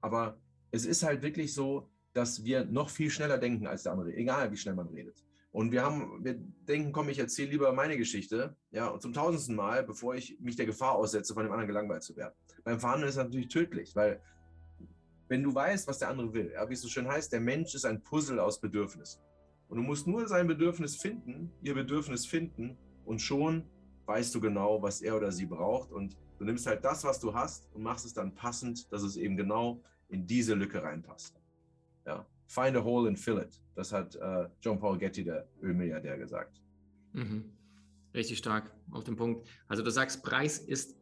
Aber 0.02 0.38
es 0.72 0.86
ist 0.86 1.04
halt 1.04 1.22
wirklich 1.22 1.54
so, 1.54 1.90
dass 2.12 2.44
wir 2.44 2.66
noch 2.66 2.90
viel 2.90 3.10
schneller 3.10 3.38
denken 3.38 3.66
als 3.66 3.84
der 3.84 3.94
andere, 3.94 4.14
egal 4.14 4.52
wie 4.52 4.58
schnell 4.58 4.76
man 4.76 4.90
redet. 4.90 5.24
Und 5.52 5.72
wir 5.72 5.84
haben, 5.84 6.22
wir 6.22 6.34
denken, 6.68 6.92
komm, 6.92 7.08
ich 7.08 7.20
erzähle 7.20 7.52
lieber 7.52 7.72
meine 7.72 7.96
Geschichte, 7.96 8.58
ja, 8.72 8.90
und 8.90 9.02
zum 9.02 9.14
tausendsten 9.14 9.56
Mal, 9.56 9.84
bevor 9.84 10.16
ich 10.16 10.38
mich 10.42 10.58
der 10.58 10.66
Gefahr 10.66 10.96
aussetze, 10.96 11.34
von 11.34 11.44
dem 11.44 11.52
anderen 11.54 11.68
gelangweilt 11.68 12.04
zu 12.04 12.14
werden. 12.18 12.34
Beim 12.68 12.82
Verhandeln 12.82 13.08
ist 13.08 13.16
das 13.16 13.24
natürlich 13.24 13.48
tödlich, 13.48 13.96
weil 13.96 14.22
wenn 15.30 15.42
du 15.42 15.56
weißt, 15.56 15.88
was 15.88 16.00
der 16.00 16.10
andere 16.10 16.34
will, 16.34 16.52
ja, 16.54 16.68
wie 16.68 16.74
es 16.74 16.82
so 16.82 16.90
schön 16.90 17.08
heißt, 17.08 17.32
der 17.32 17.40
Mensch 17.40 17.74
ist 17.74 17.86
ein 17.86 18.04
Puzzle 18.04 18.42
aus 18.42 18.60
Bedürfnissen. 18.60 19.22
Und 19.70 19.78
du 19.78 19.84
musst 19.84 20.06
nur 20.06 20.28
sein 20.28 20.48
Bedürfnis 20.48 20.98
finden, 20.98 21.50
ihr 21.62 21.74
Bedürfnis 21.74 22.26
finden, 22.26 22.78
und 23.06 23.22
schon 23.22 23.64
weißt 24.06 24.36
du 24.36 24.42
genau, 24.42 24.82
was 24.82 25.00
er 25.00 25.16
oder 25.16 25.32
sie 25.32 25.46
braucht. 25.46 25.94
Und 25.94 26.18
du 26.40 26.44
nimmst 26.44 26.68
halt 26.68 26.84
das, 26.84 27.06
was 27.06 27.22
du 27.22 27.34
hast, 27.34 27.74
und 27.74 27.84
machst 27.84 28.06
es 28.06 28.14
dann 28.14 28.36
passend, 28.36 28.92
dass 28.92 29.02
es 29.02 29.16
eben 29.16 29.38
genau 29.38 29.82
in 30.10 30.28
diese 30.28 30.54
Lücke 30.54 30.84
reinpasst. 30.84 31.40
Ja. 32.06 32.26
Find 32.48 32.76
a 32.76 32.84
hole 32.84 33.08
and 33.08 33.18
fill 33.18 33.38
it. 33.38 33.62
Das 33.76 33.94
hat 33.94 34.14
äh, 34.18 34.50
John 34.60 34.78
Paul 34.78 34.98
Getty, 34.98 35.24
der 35.24 35.48
Ölmilliardär, 35.62 36.18
gesagt. 36.18 36.62
Mhm. 37.14 37.46
Richtig 38.14 38.40
stark 38.40 38.74
auf 38.92 39.06
den 39.06 39.16
Punkt. 39.16 39.48
Also 39.70 39.84
du 39.84 39.90
sagst, 39.90 40.22
Preis 40.22 40.60
ist 40.60 40.97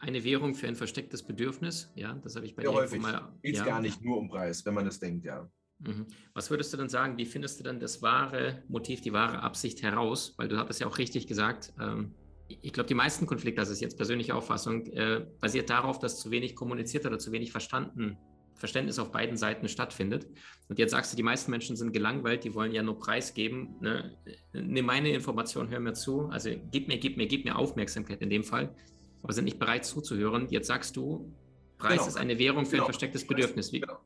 eine 0.00 0.24
Währung 0.24 0.54
für 0.54 0.66
ein 0.66 0.76
verstecktes 0.76 1.22
Bedürfnis. 1.22 1.90
Ja, 1.94 2.14
das 2.14 2.36
habe 2.36 2.46
ich 2.46 2.54
bei 2.54 2.62
ja, 2.62 2.70
dir 2.70 2.76
häufig. 2.76 3.00
mal. 3.00 3.32
Geht 3.42 3.56
ja. 3.56 3.64
gar 3.64 3.80
nicht 3.80 4.02
nur 4.02 4.18
um 4.18 4.28
Preis, 4.28 4.64
wenn 4.64 4.74
man 4.74 4.84
das 4.84 4.98
denkt, 4.98 5.24
ja. 5.24 5.48
Mhm. 5.78 6.06
Was 6.34 6.50
würdest 6.50 6.72
du 6.72 6.76
denn 6.76 6.88
sagen? 6.88 7.16
Wie 7.16 7.26
findest 7.26 7.60
du 7.60 7.64
denn 7.64 7.80
das 7.80 8.02
wahre 8.02 8.62
Motiv, 8.68 9.00
die 9.00 9.12
wahre 9.12 9.40
Absicht 9.40 9.82
heraus? 9.82 10.34
Weil 10.36 10.48
du 10.48 10.58
hattest 10.58 10.80
ja 10.80 10.86
auch 10.86 10.98
richtig 10.98 11.26
gesagt, 11.26 11.72
ähm, 11.80 12.14
ich 12.48 12.72
glaube, 12.72 12.88
die 12.88 12.94
meisten 12.94 13.26
Konflikte, 13.26 13.60
das 13.60 13.70
ist 13.70 13.80
jetzt 13.80 13.96
persönliche 13.96 14.34
Auffassung, 14.34 14.86
äh, 14.86 15.24
basiert 15.40 15.70
darauf, 15.70 15.98
dass 15.98 16.18
zu 16.18 16.30
wenig 16.30 16.56
kommuniziert 16.56 17.06
oder 17.06 17.18
zu 17.18 17.32
wenig 17.32 17.52
verstanden 17.52 18.18
Verständnis 18.60 18.98
auf 18.98 19.10
beiden 19.10 19.36
Seiten 19.36 19.68
stattfindet. 19.68 20.26
Und 20.68 20.78
jetzt 20.78 20.90
sagst 20.90 21.12
du, 21.12 21.16
die 21.16 21.22
meisten 21.22 21.50
Menschen 21.50 21.76
sind 21.76 21.92
gelangweilt, 21.92 22.44
die 22.44 22.54
wollen 22.54 22.72
ja 22.72 22.82
nur 22.82 22.98
preisgeben. 22.98 23.74
Ne? 23.80 24.16
Nimm 24.52 24.84
meine 24.84 25.10
Information, 25.10 25.70
hör 25.70 25.80
mir 25.80 25.94
zu. 25.94 26.28
Also 26.28 26.50
gib 26.70 26.86
mir, 26.86 26.98
gib 26.98 27.16
mir, 27.16 27.26
gib 27.26 27.44
mir 27.44 27.56
Aufmerksamkeit 27.56 28.20
in 28.20 28.28
dem 28.28 28.44
Fall, 28.44 28.74
aber 29.22 29.32
sind 29.32 29.44
nicht 29.44 29.58
bereit 29.58 29.84
zuzuhören. 29.84 30.48
Jetzt 30.48 30.66
sagst 30.66 30.96
du, 30.96 31.32
Preis 31.78 31.98
genau. 31.98 32.06
ist 32.06 32.16
eine 32.16 32.38
Währung 32.38 32.64
für 32.64 32.72
genau. 32.72 32.84
ein 32.84 32.86
verstecktes 32.86 33.26
Bedürfnis. 33.26 33.72
Wie, 33.72 33.80
genau. 33.80 33.98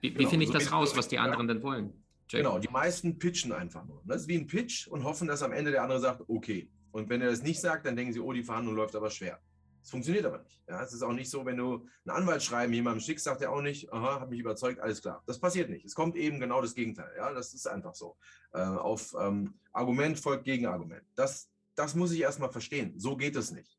wie, 0.00 0.10
wie 0.10 0.14
genau. 0.14 0.30
finde 0.30 0.44
ich 0.44 0.52
so 0.52 0.58
das 0.58 0.72
raus, 0.72 0.96
was 0.96 1.08
die 1.08 1.18
anderen 1.18 1.48
ja. 1.48 1.54
denn 1.54 1.62
wollen? 1.62 1.92
Jack. 2.28 2.42
Genau, 2.42 2.58
die 2.58 2.68
meisten 2.68 3.18
pitchen 3.18 3.52
einfach 3.52 3.84
nur. 3.84 4.02
Das 4.04 4.22
ist 4.22 4.28
wie 4.28 4.36
ein 4.36 4.46
Pitch 4.46 4.88
und 4.88 5.04
hoffen, 5.04 5.28
dass 5.28 5.42
am 5.42 5.52
Ende 5.52 5.70
der 5.70 5.82
andere 5.82 6.00
sagt, 6.00 6.22
okay. 6.28 6.70
Und 6.90 7.08
wenn 7.08 7.20
er 7.20 7.30
das 7.30 7.42
nicht 7.42 7.60
sagt, 7.60 7.86
dann 7.86 7.94
denken 7.94 8.12
sie, 8.12 8.20
oh, 8.20 8.32
die 8.32 8.42
Verhandlung 8.42 8.74
läuft 8.74 8.96
aber 8.96 9.10
schwer. 9.10 9.40
Es 9.82 9.90
funktioniert 9.90 10.24
aber 10.24 10.38
nicht. 10.38 10.60
Ja, 10.68 10.82
es 10.82 10.92
ist 10.92 11.02
auch 11.02 11.12
nicht 11.12 11.30
so, 11.30 11.46
wenn 11.46 11.56
du 11.56 11.86
ein 12.04 12.10
Anwaltsschreiben 12.10 12.74
jemandem 12.74 13.00
schickst, 13.00 13.24
sagt 13.24 13.42
er 13.42 13.52
auch 13.52 13.62
nicht, 13.62 13.92
aha, 13.92 14.20
hat 14.20 14.30
mich 14.30 14.40
überzeugt, 14.40 14.80
alles 14.80 15.00
klar. 15.00 15.22
Das 15.26 15.38
passiert 15.38 15.70
nicht. 15.70 15.84
Es 15.84 15.94
kommt 15.94 16.16
eben 16.16 16.40
genau 16.40 16.60
das 16.60 16.74
Gegenteil. 16.74 17.12
Ja, 17.16 17.32
das 17.32 17.54
ist 17.54 17.68
einfach 17.68 17.94
so. 17.94 18.16
Äh, 18.52 18.58
auf 18.62 19.14
ähm, 19.20 19.54
Argument 19.72 20.18
folgt 20.18 20.44
Gegenargument. 20.44 21.04
Das, 21.14 21.48
das 21.76 21.94
muss 21.94 22.10
ich 22.10 22.20
erstmal 22.20 22.50
verstehen. 22.50 22.98
So 22.98 23.16
geht 23.16 23.36
es 23.36 23.52
nicht. 23.52 23.75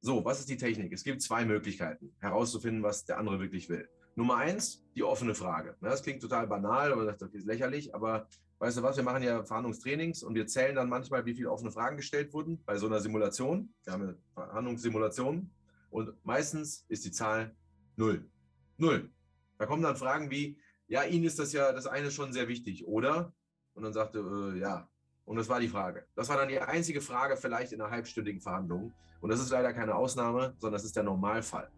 So, 0.00 0.24
was 0.24 0.40
ist 0.40 0.48
die 0.48 0.56
Technik? 0.56 0.92
Es 0.92 1.02
gibt 1.02 1.22
zwei 1.22 1.44
Möglichkeiten, 1.44 2.14
herauszufinden, 2.20 2.82
was 2.82 3.04
der 3.04 3.18
andere 3.18 3.40
wirklich 3.40 3.68
will. 3.68 3.88
Nummer 4.14 4.36
eins, 4.36 4.84
die 4.94 5.02
offene 5.02 5.34
Frage. 5.34 5.76
Das 5.80 6.02
klingt 6.02 6.22
total 6.22 6.46
banal, 6.46 6.92
aber 6.92 7.04
das 7.04 7.22
ist 7.32 7.46
lächerlich, 7.46 7.94
aber 7.94 8.28
weißt 8.58 8.78
du 8.78 8.82
was, 8.82 8.96
wir 8.96 9.04
machen 9.04 9.22
ja 9.22 9.44
Verhandlungstrainings 9.44 10.22
und 10.22 10.34
wir 10.34 10.46
zählen 10.46 10.74
dann 10.74 10.88
manchmal, 10.88 11.24
wie 11.24 11.34
viele 11.34 11.50
offene 11.50 11.70
Fragen 11.70 11.96
gestellt 11.96 12.32
wurden 12.32 12.62
bei 12.64 12.76
so 12.76 12.86
einer 12.86 13.00
Simulation. 13.00 13.72
Wir 13.84 13.92
haben 13.92 14.02
eine 14.02 14.18
Verhandlungssimulation 14.34 15.50
und 15.90 16.24
meistens 16.24 16.84
ist 16.88 17.04
die 17.04 17.12
Zahl 17.12 17.54
null. 17.96 18.28
Null. 18.76 19.10
Da 19.58 19.66
kommen 19.66 19.82
dann 19.82 19.96
Fragen 19.96 20.30
wie, 20.30 20.58
ja, 20.86 21.04
Ihnen 21.04 21.24
ist 21.24 21.38
das 21.38 21.52
ja 21.52 21.72
das 21.72 21.86
eine 21.86 22.10
schon 22.10 22.32
sehr 22.32 22.48
wichtig, 22.48 22.86
oder? 22.86 23.32
Und 23.74 23.82
dann 23.82 23.92
sagte, 23.92 24.18
äh, 24.18 24.58
ja. 24.58 24.88
Und 25.28 25.36
das 25.36 25.50
war 25.50 25.60
die 25.60 25.68
Frage. 25.68 26.06
Das 26.14 26.30
war 26.30 26.38
dann 26.38 26.48
die 26.48 26.58
einzige 26.58 27.02
Frage 27.02 27.36
vielleicht 27.36 27.72
in 27.72 27.82
einer 27.82 27.90
halbstündigen 27.90 28.40
Verhandlung. 28.40 28.94
Und 29.20 29.28
das 29.28 29.40
ist 29.40 29.50
leider 29.50 29.74
keine 29.74 29.94
Ausnahme, 29.94 30.54
sondern 30.58 30.72
das 30.72 30.84
ist 30.84 30.96
der 30.96 31.02
Normalfall. 31.02 31.70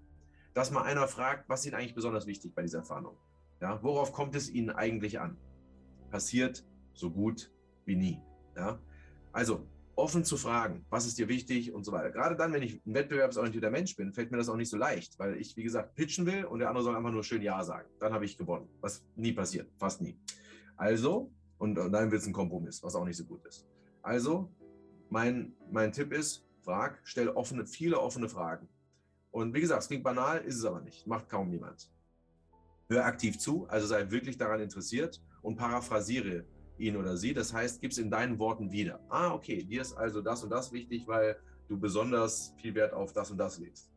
Dass 0.54 0.70
mal 0.70 0.82
einer 0.82 1.08
fragt, 1.08 1.48
was 1.48 1.60
ist 1.60 1.66
Ihnen 1.66 1.74
eigentlich 1.74 1.96
besonders 1.96 2.26
wichtig 2.26 2.54
bei 2.54 2.62
dieser 2.62 2.84
Verhandlung? 2.84 3.18
Ja, 3.60 3.82
worauf 3.82 4.12
kommt 4.12 4.36
es 4.36 4.48
Ihnen 4.48 4.70
eigentlich 4.70 5.18
an? 5.18 5.36
Passiert 6.10 6.64
so 6.92 7.10
gut 7.10 7.50
wie 7.86 7.96
nie. 7.96 8.22
Ja? 8.56 8.78
Also 9.32 9.66
offen 9.96 10.24
zu 10.24 10.36
fragen, 10.36 10.86
was 10.88 11.06
ist 11.06 11.18
dir 11.18 11.26
wichtig 11.26 11.72
und 11.72 11.82
so 11.82 11.90
weiter. 11.90 12.12
Gerade 12.12 12.36
dann, 12.36 12.52
wenn 12.52 12.62
ich 12.62 12.80
ein 12.86 12.94
wettbewerbsorientierter 12.94 13.70
Mensch 13.70 13.96
bin, 13.96 14.12
fällt 14.12 14.30
mir 14.30 14.38
das 14.38 14.48
auch 14.48 14.56
nicht 14.56 14.70
so 14.70 14.76
leicht, 14.76 15.18
weil 15.18 15.36
ich, 15.36 15.56
wie 15.56 15.64
gesagt, 15.64 15.96
pitchen 15.96 16.24
will 16.24 16.44
und 16.44 16.60
der 16.60 16.68
andere 16.68 16.84
soll 16.84 16.94
einfach 16.94 17.10
nur 17.10 17.24
schön 17.24 17.42
Ja 17.42 17.64
sagen. 17.64 17.88
Dann 17.98 18.12
habe 18.12 18.24
ich 18.24 18.38
gewonnen, 18.38 18.68
was 18.80 19.04
nie 19.16 19.32
passiert, 19.32 19.68
fast 19.76 20.00
nie. 20.00 20.16
Also, 20.76 21.32
und, 21.60 21.78
und 21.78 21.92
dann 21.92 22.10
wird 22.10 22.22
es 22.22 22.26
ein 22.26 22.32
Kompromiss, 22.32 22.82
was 22.82 22.94
auch 22.94 23.04
nicht 23.04 23.18
so 23.18 23.24
gut 23.24 23.44
ist. 23.44 23.68
Also, 24.02 24.50
mein, 25.10 25.52
mein 25.70 25.92
Tipp 25.92 26.10
ist, 26.12 26.46
frag, 26.62 26.98
stell 27.04 27.28
offene, 27.28 27.66
viele 27.66 28.00
offene 28.00 28.28
Fragen. 28.28 28.66
Und 29.30 29.52
wie 29.54 29.60
gesagt, 29.60 29.82
es 29.82 29.88
klingt 29.88 30.02
banal, 30.02 30.38
ist 30.40 30.56
es 30.56 30.64
aber 30.64 30.80
nicht, 30.80 31.06
macht 31.06 31.28
kaum 31.28 31.52
jemand. 31.52 31.90
Hör 32.88 33.04
aktiv 33.04 33.38
zu, 33.38 33.66
also 33.68 33.86
sei 33.86 34.10
wirklich 34.10 34.38
daran 34.38 34.60
interessiert 34.60 35.22
und 35.42 35.56
paraphrasiere 35.56 36.46
ihn 36.78 36.96
oder 36.96 37.16
sie. 37.18 37.34
Das 37.34 37.52
heißt, 37.52 37.82
gib 37.82 37.92
es 37.92 37.98
in 37.98 38.10
deinen 38.10 38.38
Worten 38.38 38.72
wieder. 38.72 38.98
Ah, 39.10 39.34
okay, 39.34 39.62
dir 39.62 39.82
ist 39.82 39.92
also 39.92 40.22
das 40.22 40.42
und 40.42 40.50
das 40.50 40.72
wichtig, 40.72 41.06
weil 41.06 41.36
du 41.68 41.78
besonders 41.78 42.54
viel 42.56 42.74
Wert 42.74 42.94
auf 42.94 43.12
das 43.12 43.30
und 43.30 43.36
das 43.36 43.58
legst. 43.58 43.92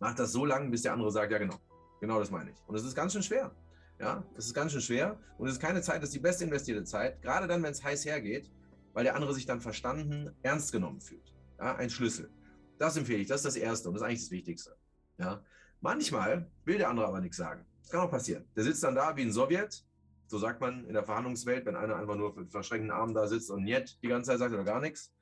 Mach 0.00 0.14
das 0.14 0.32
so 0.32 0.46
lange, 0.46 0.70
bis 0.70 0.82
der 0.82 0.94
andere 0.94 1.12
sagt, 1.12 1.30
ja 1.30 1.38
genau, 1.38 1.56
genau 2.00 2.18
das 2.18 2.30
meine 2.30 2.50
ich. 2.50 2.56
Und 2.66 2.74
es 2.74 2.84
ist 2.84 2.94
ganz 2.94 3.12
schön 3.12 3.22
schwer. 3.22 3.54
Ja, 3.98 4.24
es 4.36 4.46
ist 4.46 4.54
ganz 4.54 4.72
schön 4.72 4.80
schwer 4.80 5.18
und 5.38 5.46
es 5.46 5.54
ist 5.54 5.60
keine 5.60 5.80
Zeit, 5.80 6.02
das 6.02 6.08
ist 6.08 6.14
die 6.14 6.20
beste 6.20 6.44
investierte 6.44 6.84
Zeit, 6.84 7.22
gerade 7.22 7.46
dann, 7.46 7.62
wenn 7.62 7.72
es 7.72 7.82
heiß 7.82 8.04
hergeht, 8.04 8.50
weil 8.92 9.04
der 9.04 9.14
andere 9.14 9.34
sich 9.34 9.46
dann 9.46 9.60
verstanden, 9.60 10.30
ernst 10.42 10.72
genommen 10.72 11.00
fühlt. 11.00 11.32
Ja, 11.58 11.76
ein 11.76 11.90
Schlüssel. 11.90 12.30
Das 12.78 12.96
empfehle 12.96 13.20
ich, 13.20 13.28
das 13.28 13.40
ist 13.40 13.46
das 13.46 13.56
Erste 13.56 13.88
und 13.88 13.94
das 13.94 14.02
ist 14.02 14.08
eigentlich 14.08 14.20
das 14.20 14.30
Wichtigste. 14.30 14.76
Ja, 15.18 15.44
manchmal 15.80 16.50
will 16.64 16.78
der 16.78 16.88
andere 16.88 17.06
aber 17.06 17.20
nichts 17.20 17.36
sagen. 17.36 17.64
Das 17.82 17.90
kann 17.90 18.00
auch 18.00 18.10
passieren. 18.10 18.44
Der 18.56 18.64
sitzt 18.64 18.82
dann 18.82 18.94
da 18.94 19.16
wie 19.16 19.22
ein 19.22 19.32
Sowjet 19.32 19.84
so 20.26 20.38
sagt 20.38 20.60
man 20.60 20.84
in 20.86 20.94
der 20.94 21.04
Verhandlungswelt, 21.04 21.66
wenn 21.66 21.76
einer 21.76 21.96
einfach 21.96 22.16
nur 22.16 22.34
mit 22.34 22.50
verschränkten 22.50 22.90
Armen 22.90 23.14
da 23.14 23.26
sitzt 23.26 23.50
und 23.50 23.66
jetzt 23.66 24.02
die 24.02 24.08
ganze 24.08 24.30
Zeit 24.30 24.38
sagt 24.38 24.52
oder 24.52 24.64
gar 24.64 24.80
nichts. 24.80 25.12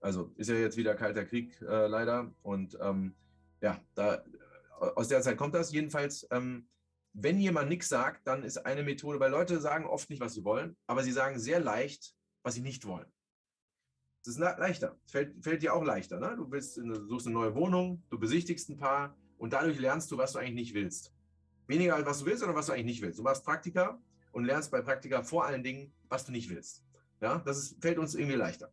Also 0.00 0.32
ist 0.36 0.50
ja 0.50 0.56
jetzt 0.56 0.76
wieder 0.76 0.94
kalter 0.94 1.24
Krieg 1.24 1.60
äh, 1.62 1.86
leider. 1.86 2.32
Und 2.42 2.76
ähm, 2.80 3.14
ja, 3.60 3.80
da, 3.94 4.16
äh, 4.16 4.20
aus 4.96 5.08
der 5.08 5.22
Zeit 5.22 5.36
kommt 5.36 5.54
das. 5.54 5.72
Jedenfalls, 5.72 6.26
ähm, 6.30 6.66
wenn 7.14 7.38
jemand 7.38 7.68
nichts 7.68 7.88
sagt, 7.88 8.26
dann 8.26 8.42
ist 8.42 8.58
eine 8.66 8.82
Methode, 8.82 9.20
weil 9.20 9.30
Leute 9.30 9.60
sagen 9.60 9.86
oft 9.86 10.10
nicht, 10.10 10.20
was 10.20 10.34
sie 10.34 10.44
wollen, 10.44 10.76
aber 10.86 11.02
sie 11.02 11.12
sagen 11.12 11.38
sehr 11.38 11.60
leicht, 11.60 12.14
was 12.42 12.54
sie 12.54 12.60
nicht 12.60 12.84
wollen. 12.86 13.06
Das 14.24 14.34
ist 14.34 14.40
leichter. 14.40 14.98
Fällt, 15.06 15.42
fällt 15.42 15.62
dir 15.62 15.74
auch 15.74 15.84
leichter. 15.84 16.18
Ne? 16.18 16.34
Du, 16.36 16.50
willst, 16.50 16.74
suchst 16.74 17.26
eine 17.26 17.34
neue 17.34 17.54
Wohnung, 17.54 18.02
du 18.10 18.18
besichtigst 18.18 18.68
ein 18.68 18.76
paar 18.76 19.16
und 19.38 19.52
dadurch 19.52 19.78
lernst 19.78 20.10
du, 20.10 20.18
was 20.18 20.32
du 20.32 20.38
eigentlich 20.38 20.54
nicht 20.54 20.74
willst. 20.74 21.14
Weniger, 21.66 22.04
was 22.04 22.20
du 22.20 22.26
willst, 22.26 22.40
sondern 22.40 22.56
was 22.56 22.66
du 22.66 22.72
eigentlich 22.72 22.86
nicht 22.86 23.02
willst. 23.02 23.18
Du 23.18 23.22
machst 23.22 23.44
Praktika 23.44 24.00
und 24.32 24.44
lernst 24.44 24.70
bei 24.70 24.82
Praktika 24.82 25.22
vor 25.22 25.44
allen 25.44 25.62
Dingen, 25.62 25.92
was 26.08 26.24
du 26.24 26.32
nicht 26.32 26.50
willst. 26.50 26.84
Ja, 27.20 27.38
das 27.38 27.58
ist, 27.58 27.80
fällt 27.80 27.98
uns 27.98 28.14
irgendwie 28.14 28.36
leichter. 28.36 28.72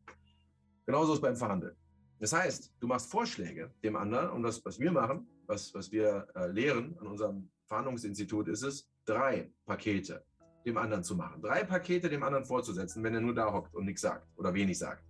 Genauso 0.85 1.13
ist 1.13 1.21
beim 1.21 1.35
Verhandeln. 1.35 1.75
Das 2.19 2.33
heißt, 2.33 2.73
du 2.79 2.87
machst 2.87 3.09
Vorschläge 3.09 3.73
dem 3.83 3.95
anderen 3.95 4.29
und 4.31 4.43
das, 4.43 4.63
was 4.65 4.79
wir 4.79 4.91
machen, 4.91 5.27
was, 5.45 5.73
was 5.73 5.91
wir 5.91 6.27
äh, 6.35 6.47
lehren 6.47 6.97
an 6.99 7.07
unserem 7.07 7.49
Verhandlungsinstitut, 7.71 8.49
ist 8.49 8.63
es, 8.63 8.89
drei 9.05 9.49
Pakete 9.65 10.25
dem 10.65 10.77
anderen 10.77 11.05
zu 11.05 11.15
machen. 11.15 11.41
Drei 11.41 11.63
Pakete 11.63 12.09
dem 12.09 12.21
anderen 12.21 12.43
vorzusetzen, 12.43 13.01
wenn 13.01 13.13
er 13.13 13.21
nur 13.21 13.33
da 13.33 13.51
hockt 13.53 13.73
und 13.73 13.85
nichts 13.85 14.01
sagt 14.01 14.27
oder 14.35 14.53
wenig 14.53 14.77
sagt. 14.77 15.05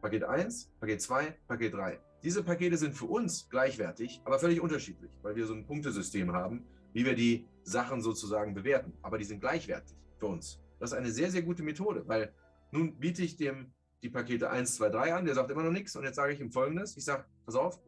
Paket 0.00 0.24
1, 0.24 0.72
Paket 0.80 1.02
2, 1.02 1.38
Paket 1.46 1.74
3. 1.74 2.00
Diese 2.22 2.42
Pakete 2.42 2.78
sind 2.78 2.94
für 2.94 3.04
uns 3.04 3.46
gleichwertig, 3.50 4.22
aber 4.24 4.38
völlig 4.38 4.60
unterschiedlich, 4.60 5.12
weil 5.20 5.36
wir 5.36 5.46
so 5.46 5.52
ein 5.52 5.66
Punktesystem 5.66 6.32
haben, 6.32 6.64
wie 6.94 7.04
wir 7.04 7.14
die 7.14 7.46
Sachen 7.62 8.00
sozusagen 8.00 8.54
bewerten. 8.54 8.94
Aber 9.02 9.18
die 9.18 9.24
sind 9.24 9.40
gleichwertig 9.40 9.96
für 10.18 10.26
uns. 10.28 10.60
Das 10.80 10.92
ist 10.92 10.96
eine 10.96 11.10
sehr, 11.10 11.30
sehr 11.30 11.42
gute 11.42 11.62
Methode, 11.62 12.08
weil 12.08 12.32
nun 12.70 12.98
biete 12.98 13.22
ich 13.22 13.36
dem 13.36 13.70
die 14.02 14.08
Pakete 14.08 14.48
1, 14.48 14.76
2, 14.76 14.88
3 14.88 15.14
an, 15.14 15.24
der 15.26 15.34
sagt 15.34 15.50
immer 15.50 15.62
noch 15.62 15.70
nichts 15.70 15.94
und 15.94 16.04
jetzt 16.04 16.16
sage 16.16 16.32
ich 16.32 16.40
ihm 16.40 16.50
folgendes, 16.50 16.96
ich 16.96 17.04
sage, 17.04 17.26
pass 17.44 17.54
auf, 17.54 17.78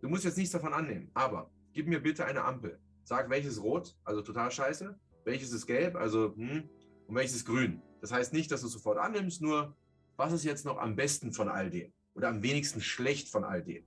du 0.00 0.08
musst 0.08 0.24
jetzt 0.24 0.38
nichts 0.38 0.52
davon 0.52 0.72
annehmen, 0.72 1.10
aber 1.12 1.50
gib 1.74 1.86
mir 1.86 2.00
bitte 2.00 2.24
eine 2.24 2.42
Ampel. 2.42 2.80
Sag, 3.10 3.28
welches 3.28 3.60
rot, 3.60 3.96
also 4.04 4.22
total 4.22 4.52
scheiße, 4.52 4.96
welches 5.24 5.50
ist 5.50 5.66
gelb, 5.66 5.96
also 5.96 6.32
hm, 6.36 6.70
und 7.08 7.14
welches 7.16 7.34
ist 7.34 7.44
grün. 7.44 7.82
Das 8.00 8.12
heißt 8.12 8.32
nicht, 8.32 8.52
dass 8.52 8.60
du 8.60 8.68
sofort 8.68 8.98
annimmst, 8.98 9.42
nur 9.42 9.76
was 10.16 10.32
ist 10.32 10.44
jetzt 10.44 10.64
noch 10.64 10.78
am 10.78 10.94
besten 10.94 11.32
von 11.32 11.48
all 11.48 11.70
dem 11.70 11.92
oder 12.14 12.28
am 12.28 12.40
wenigsten 12.44 12.80
schlecht 12.80 13.28
von 13.28 13.42
all 13.42 13.64
dem. 13.64 13.84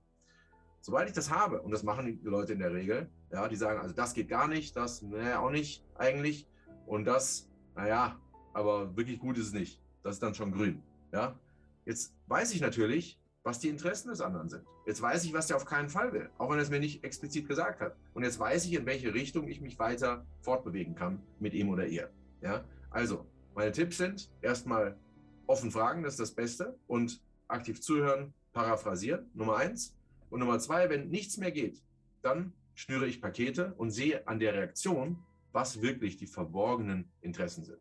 Sobald 0.82 1.08
ich 1.08 1.14
das 1.14 1.30
habe, 1.30 1.62
und 1.62 1.70
das 1.70 1.82
machen 1.82 2.20
die 2.22 2.28
Leute 2.28 2.52
in 2.52 2.58
der 2.58 2.74
Regel, 2.74 3.10
ja, 3.32 3.48
die 3.48 3.56
sagen, 3.56 3.80
also 3.80 3.94
das 3.94 4.12
geht 4.12 4.28
gar 4.28 4.46
nicht, 4.46 4.76
das, 4.76 5.00
naja, 5.00 5.38
auch 5.38 5.50
nicht 5.50 5.82
eigentlich. 5.94 6.46
Und 6.84 7.06
das, 7.06 7.50
naja, 7.74 8.20
aber 8.52 8.94
wirklich 8.94 9.18
gut 9.18 9.38
ist 9.38 9.46
es 9.46 9.52
nicht. 9.54 9.82
Das 10.02 10.16
ist 10.16 10.22
dann 10.22 10.34
schon 10.34 10.52
grün. 10.52 10.82
Ja, 11.14 11.40
jetzt 11.86 12.14
weiß 12.26 12.52
ich 12.52 12.60
natürlich, 12.60 13.18
was 13.44 13.60
die 13.60 13.68
Interessen 13.68 14.08
des 14.08 14.20
anderen 14.20 14.48
sind. 14.48 14.64
Jetzt 14.86 15.00
weiß 15.00 15.24
ich, 15.24 15.32
was 15.32 15.46
der 15.46 15.56
auf 15.56 15.66
keinen 15.66 15.90
Fall 15.90 16.12
will, 16.12 16.30
auch 16.38 16.50
wenn 16.50 16.58
er 16.58 16.62
es 16.62 16.70
mir 16.70 16.80
nicht 16.80 17.04
explizit 17.04 17.46
gesagt 17.46 17.80
hat. 17.80 17.94
Und 18.14 18.24
jetzt 18.24 18.40
weiß 18.40 18.64
ich, 18.64 18.72
in 18.72 18.86
welche 18.86 19.14
Richtung 19.14 19.46
ich 19.48 19.60
mich 19.60 19.78
weiter 19.78 20.26
fortbewegen 20.40 20.94
kann 20.94 21.22
mit 21.38 21.54
ihm 21.54 21.68
oder 21.68 21.86
ihr. 21.86 22.10
Ja, 22.40 22.64
also 22.90 23.26
meine 23.54 23.70
Tipps 23.70 23.98
sind 23.98 24.30
erstmal 24.40 24.98
offen 25.46 25.70
fragen, 25.70 26.02
das 26.02 26.14
ist 26.14 26.20
das 26.20 26.30
Beste 26.32 26.78
und 26.86 27.22
aktiv 27.46 27.80
zuhören, 27.80 28.32
paraphrasieren. 28.52 29.30
Nummer 29.34 29.56
eins. 29.56 29.94
Und 30.30 30.40
Nummer 30.40 30.58
zwei, 30.58 30.88
wenn 30.88 31.10
nichts 31.10 31.36
mehr 31.36 31.52
geht, 31.52 31.82
dann 32.22 32.54
schnüre 32.74 33.06
ich 33.06 33.20
Pakete 33.20 33.74
und 33.76 33.90
sehe 33.90 34.26
an 34.26 34.38
der 34.38 34.54
Reaktion, 34.54 35.18
was 35.52 35.82
wirklich 35.82 36.16
die 36.16 36.26
verborgenen 36.26 37.12
Interessen 37.20 37.62
sind. 37.62 37.78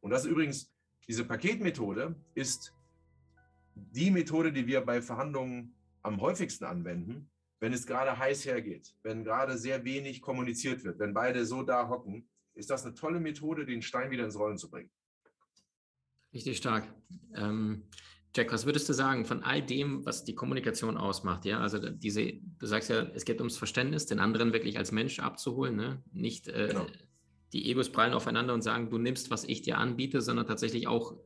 Und 0.00 0.10
das 0.10 0.24
ist 0.24 0.30
übrigens, 0.30 0.70
diese 1.08 1.24
Paketmethode 1.24 2.14
ist 2.34 2.74
die 3.90 4.10
Methode, 4.10 4.52
die 4.52 4.66
wir 4.66 4.80
bei 4.80 5.02
Verhandlungen 5.02 5.74
am 6.02 6.20
häufigsten 6.20 6.64
anwenden, 6.64 7.30
wenn 7.60 7.72
es 7.72 7.86
gerade 7.86 8.18
heiß 8.18 8.46
hergeht, 8.46 8.94
wenn 9.02 9.22
gerade 9.24 9.58
sehr 9.58 9.84
wenig 9.84 10.22
kommuniziert 10.22 10.82
wird, 10.84 10.98
wenn 10.98 11.12
beide 11.12 11.44
so 11.44 11.62
da 11.62 11.88
hocken, 11.88 12.28
ist 12.54 12.70
das 12.70 12.84
eine 12.84 12.94
tolle 12.94 13.20
Methode, 13.20 13.66
den 13.66 13.82
Stein 13.82 14.10
wieder 14.10 14.24
ins 14.24 14.38
Rollen 14.38 14.58
zu 14.58 14.70
bringen. 14.70 14.90
Richtig 16.32 16.56
stark. 16.56 16.92
Ähm, 17.34 17.84
Jack, 18.34 18.52
was 18.52 18.64
würdest 18.64 18.88
du 18.88 18.92
sagen 18.92 19.24
von 19.24 19.42
all 19.42 19.60
dem, 19.60 20.06
was 20.06 20.24
die 20.24 20.34
Kommunikation 20.34 20.96
ausmacht? 20.96 21.44
Ja, 21.44 21.60
also 21.60 21.78
diese, 21.78 22.34
du 22.58 22.66
sagst 22.66 22.88
ja, 22.88 23.02
es 23.14 23.24
geht 23.24 23.40
ums 23.40 23.56
Verständnis, 23.56 24.06
den 24.06 24.20
anderen 24.20 24.52
wirklich 24.52 24.78
als 24.78 24.92
Mensch 24.92 25.18
abzuholen, 25.18 25.74
ne? 25.74 26.02
nicht 26.12 26.46
äh, 26.46 26.68
genau. 26.68 26.86
die 27.52 27.68
Egos 27.68 27.90
prallen 27.90 28.14
aufeinander 28.14 28.54
und 28.54 28.62
sagen, 28.62 28.88
du 28.88 28.98
nimmst, 28.98 29.30
was 29.30 29.44
ich 29.44 29.62
dir 29.62 29.78
anbiete, 29.78 30.20
sondern 30.20 30.46
tatsächlich 30.46 30.86
auch 30.86 31.16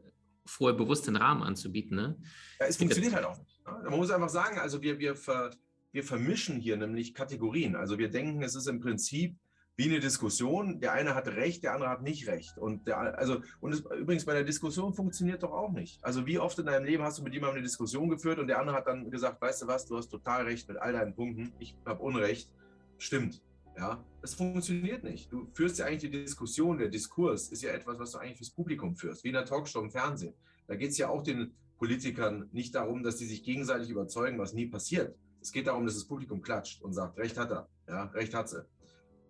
vorher 0.47 0.77
bewusst 0.77 1.07
den 1.07 1.17
Rahmen 1.17 1.43
anzubieten. 1.43 1.97
Ne? 1.97 2.17
Ja, 2.61 2.67
es 2.67 2.77
funktioniert 2.77 3.15
halt 3.15 3.25
auch 3.25 3.39
nicht. 3.39 3.65
Ne? 3.67 3.91
Man 3.91 3.99
muss 3.99 4.11
einfach 4.11 4.29
sagen, 4.29 4.59
also 4.59 4.83
wir, 4.83 4.99
wir, 4.99 5.17
ver, 5.17 5.51
wir 5.93 6.05
vermischen 6.05 6.59
hier 6.61 6.77
nämlich 6.77 7.15
Kategorien. 7.15 7.77
Also 7.77 7.99
wir 7.99 8.11
denken, 8.11 8.43
es 8.43 8.55
ist 8.55 8.67
im 8.67 8.81
Prinzip 8.81 9.37
wie 9.77 9.85
eine 9.85 10.01
Diskussion. 10.01 10.81
Der 10.81 10.93
eine 10.93 11.15
hat 11.15 11.29
recht, 11.29 11.65
der 11.65 11.75
andere 11.75 11.89
hat 11.89 12.03
nicht 12.03 12.29
recht. 12.29 12.57
Und 12.59 12.87
der, 12.87 13.19
also, 13.19 13.41
und 13.61 13.73
es, 13.73 13.81
übrigens 13.81 14.25
bei 14.25 14.35
der 14.35 14.45
Diskussion 14.45 14.95
funktioniert 14.95 15.43
doch 15.43 15.53
auch 15.53 15.73
nicht. 15.73 16.05
Also 16.05 16.27
wie 16.27 16.39
oft 16.39 16.59
in 16.59 16.67
deinem 16.67 16.85
Leben 16.85 17.03
hast 17.03 17.19
du 17.19 17.23
mit 17.23 17.33
jemandem 17.33 17.57
eine 17.57 17.65
Diskussion 17.65 18.09
geführt 18.09 18.39
und 18.39 18.47
der 18.47 18.61
andere 18.61 18.77
hat 18.77 18.87
dann 18.87 19.11
gesagt, 19.11 19.41
weißt 19.41 19.63
du 19.63 19.67
was, 19.67 19.87
du 19.87 19.97
hast 19.97 20.09
total 20.09 20.43
recht 20.43 20.69
mit 20.69 20.77
all 20.79 20.93
deinen 20.93 21.15
Punkten, 21.15 21.53
ich 21.59 21.77
habe 21.87 22.03
Unrecht. 22.03 22.51
Stimmt. 22.99 23.43
Ja, 23.77 24.05
es 24.23 24.35
funktioniert 24.35 25.03
nicht. 25.03 25.33
Du 25.33 25.49
führst 25.53 25.79
ja 25.79 25.87
eigentlich 25.87 26.11
die 26.11 26.23
Diskussion, 26.23 26.79
der 26.79 26.89
Diskurs 26.89 27.49
ist 27.49 27.63
ja 27.63 27.71
etwas, 27.71 27.99
was 27.99 28.13
du 28.13 28.19
eigentlich 28.19 28.39
fürs 28.39 28.51
Publikum 28.51 28.95
führst, 28.95 29.25
wie 29.25 29.29
in 29.29 29.35
der 29.35 29.45
Talkshow 29.45 29.81
im 29.81 29.91
Fernsehen. 29.91 30.35
Da 30.67 30.77
geht 30.77 30.91
es 30.91 30.99
ja 30.99 31.09
auch 31.09 31.23
den 31.23 31.55
Politikern 31.79 32.49
nicht 32.53 32.75
darum, 32.75 33.03
dass 33.03 33.17
die 33.17 33.27
sich 33.27 33.43
gegenseitig 33.43 33.91
überzeugen, 33.91 34.39
was 34.39 34.53
nie 34.53 34.67
passiert. 34.67 35.17
Es 35.41 35.53
geht 35.53 35.67
darum, 35.67 35.85
dass 35.85 35.95
das 35.95 36.07
Publikum 36.07 36.41
klatscht 36.41 36.83
und 36.83 36.93
sagt, 36.93 37.19
Recht 37.19 37.37
hat 37.37 37.51
er, 37.51 37.69
ja, 37.89 38.05
Recht 38.05 38.33
hat 38.33 38.49
sie. 38.49 38.65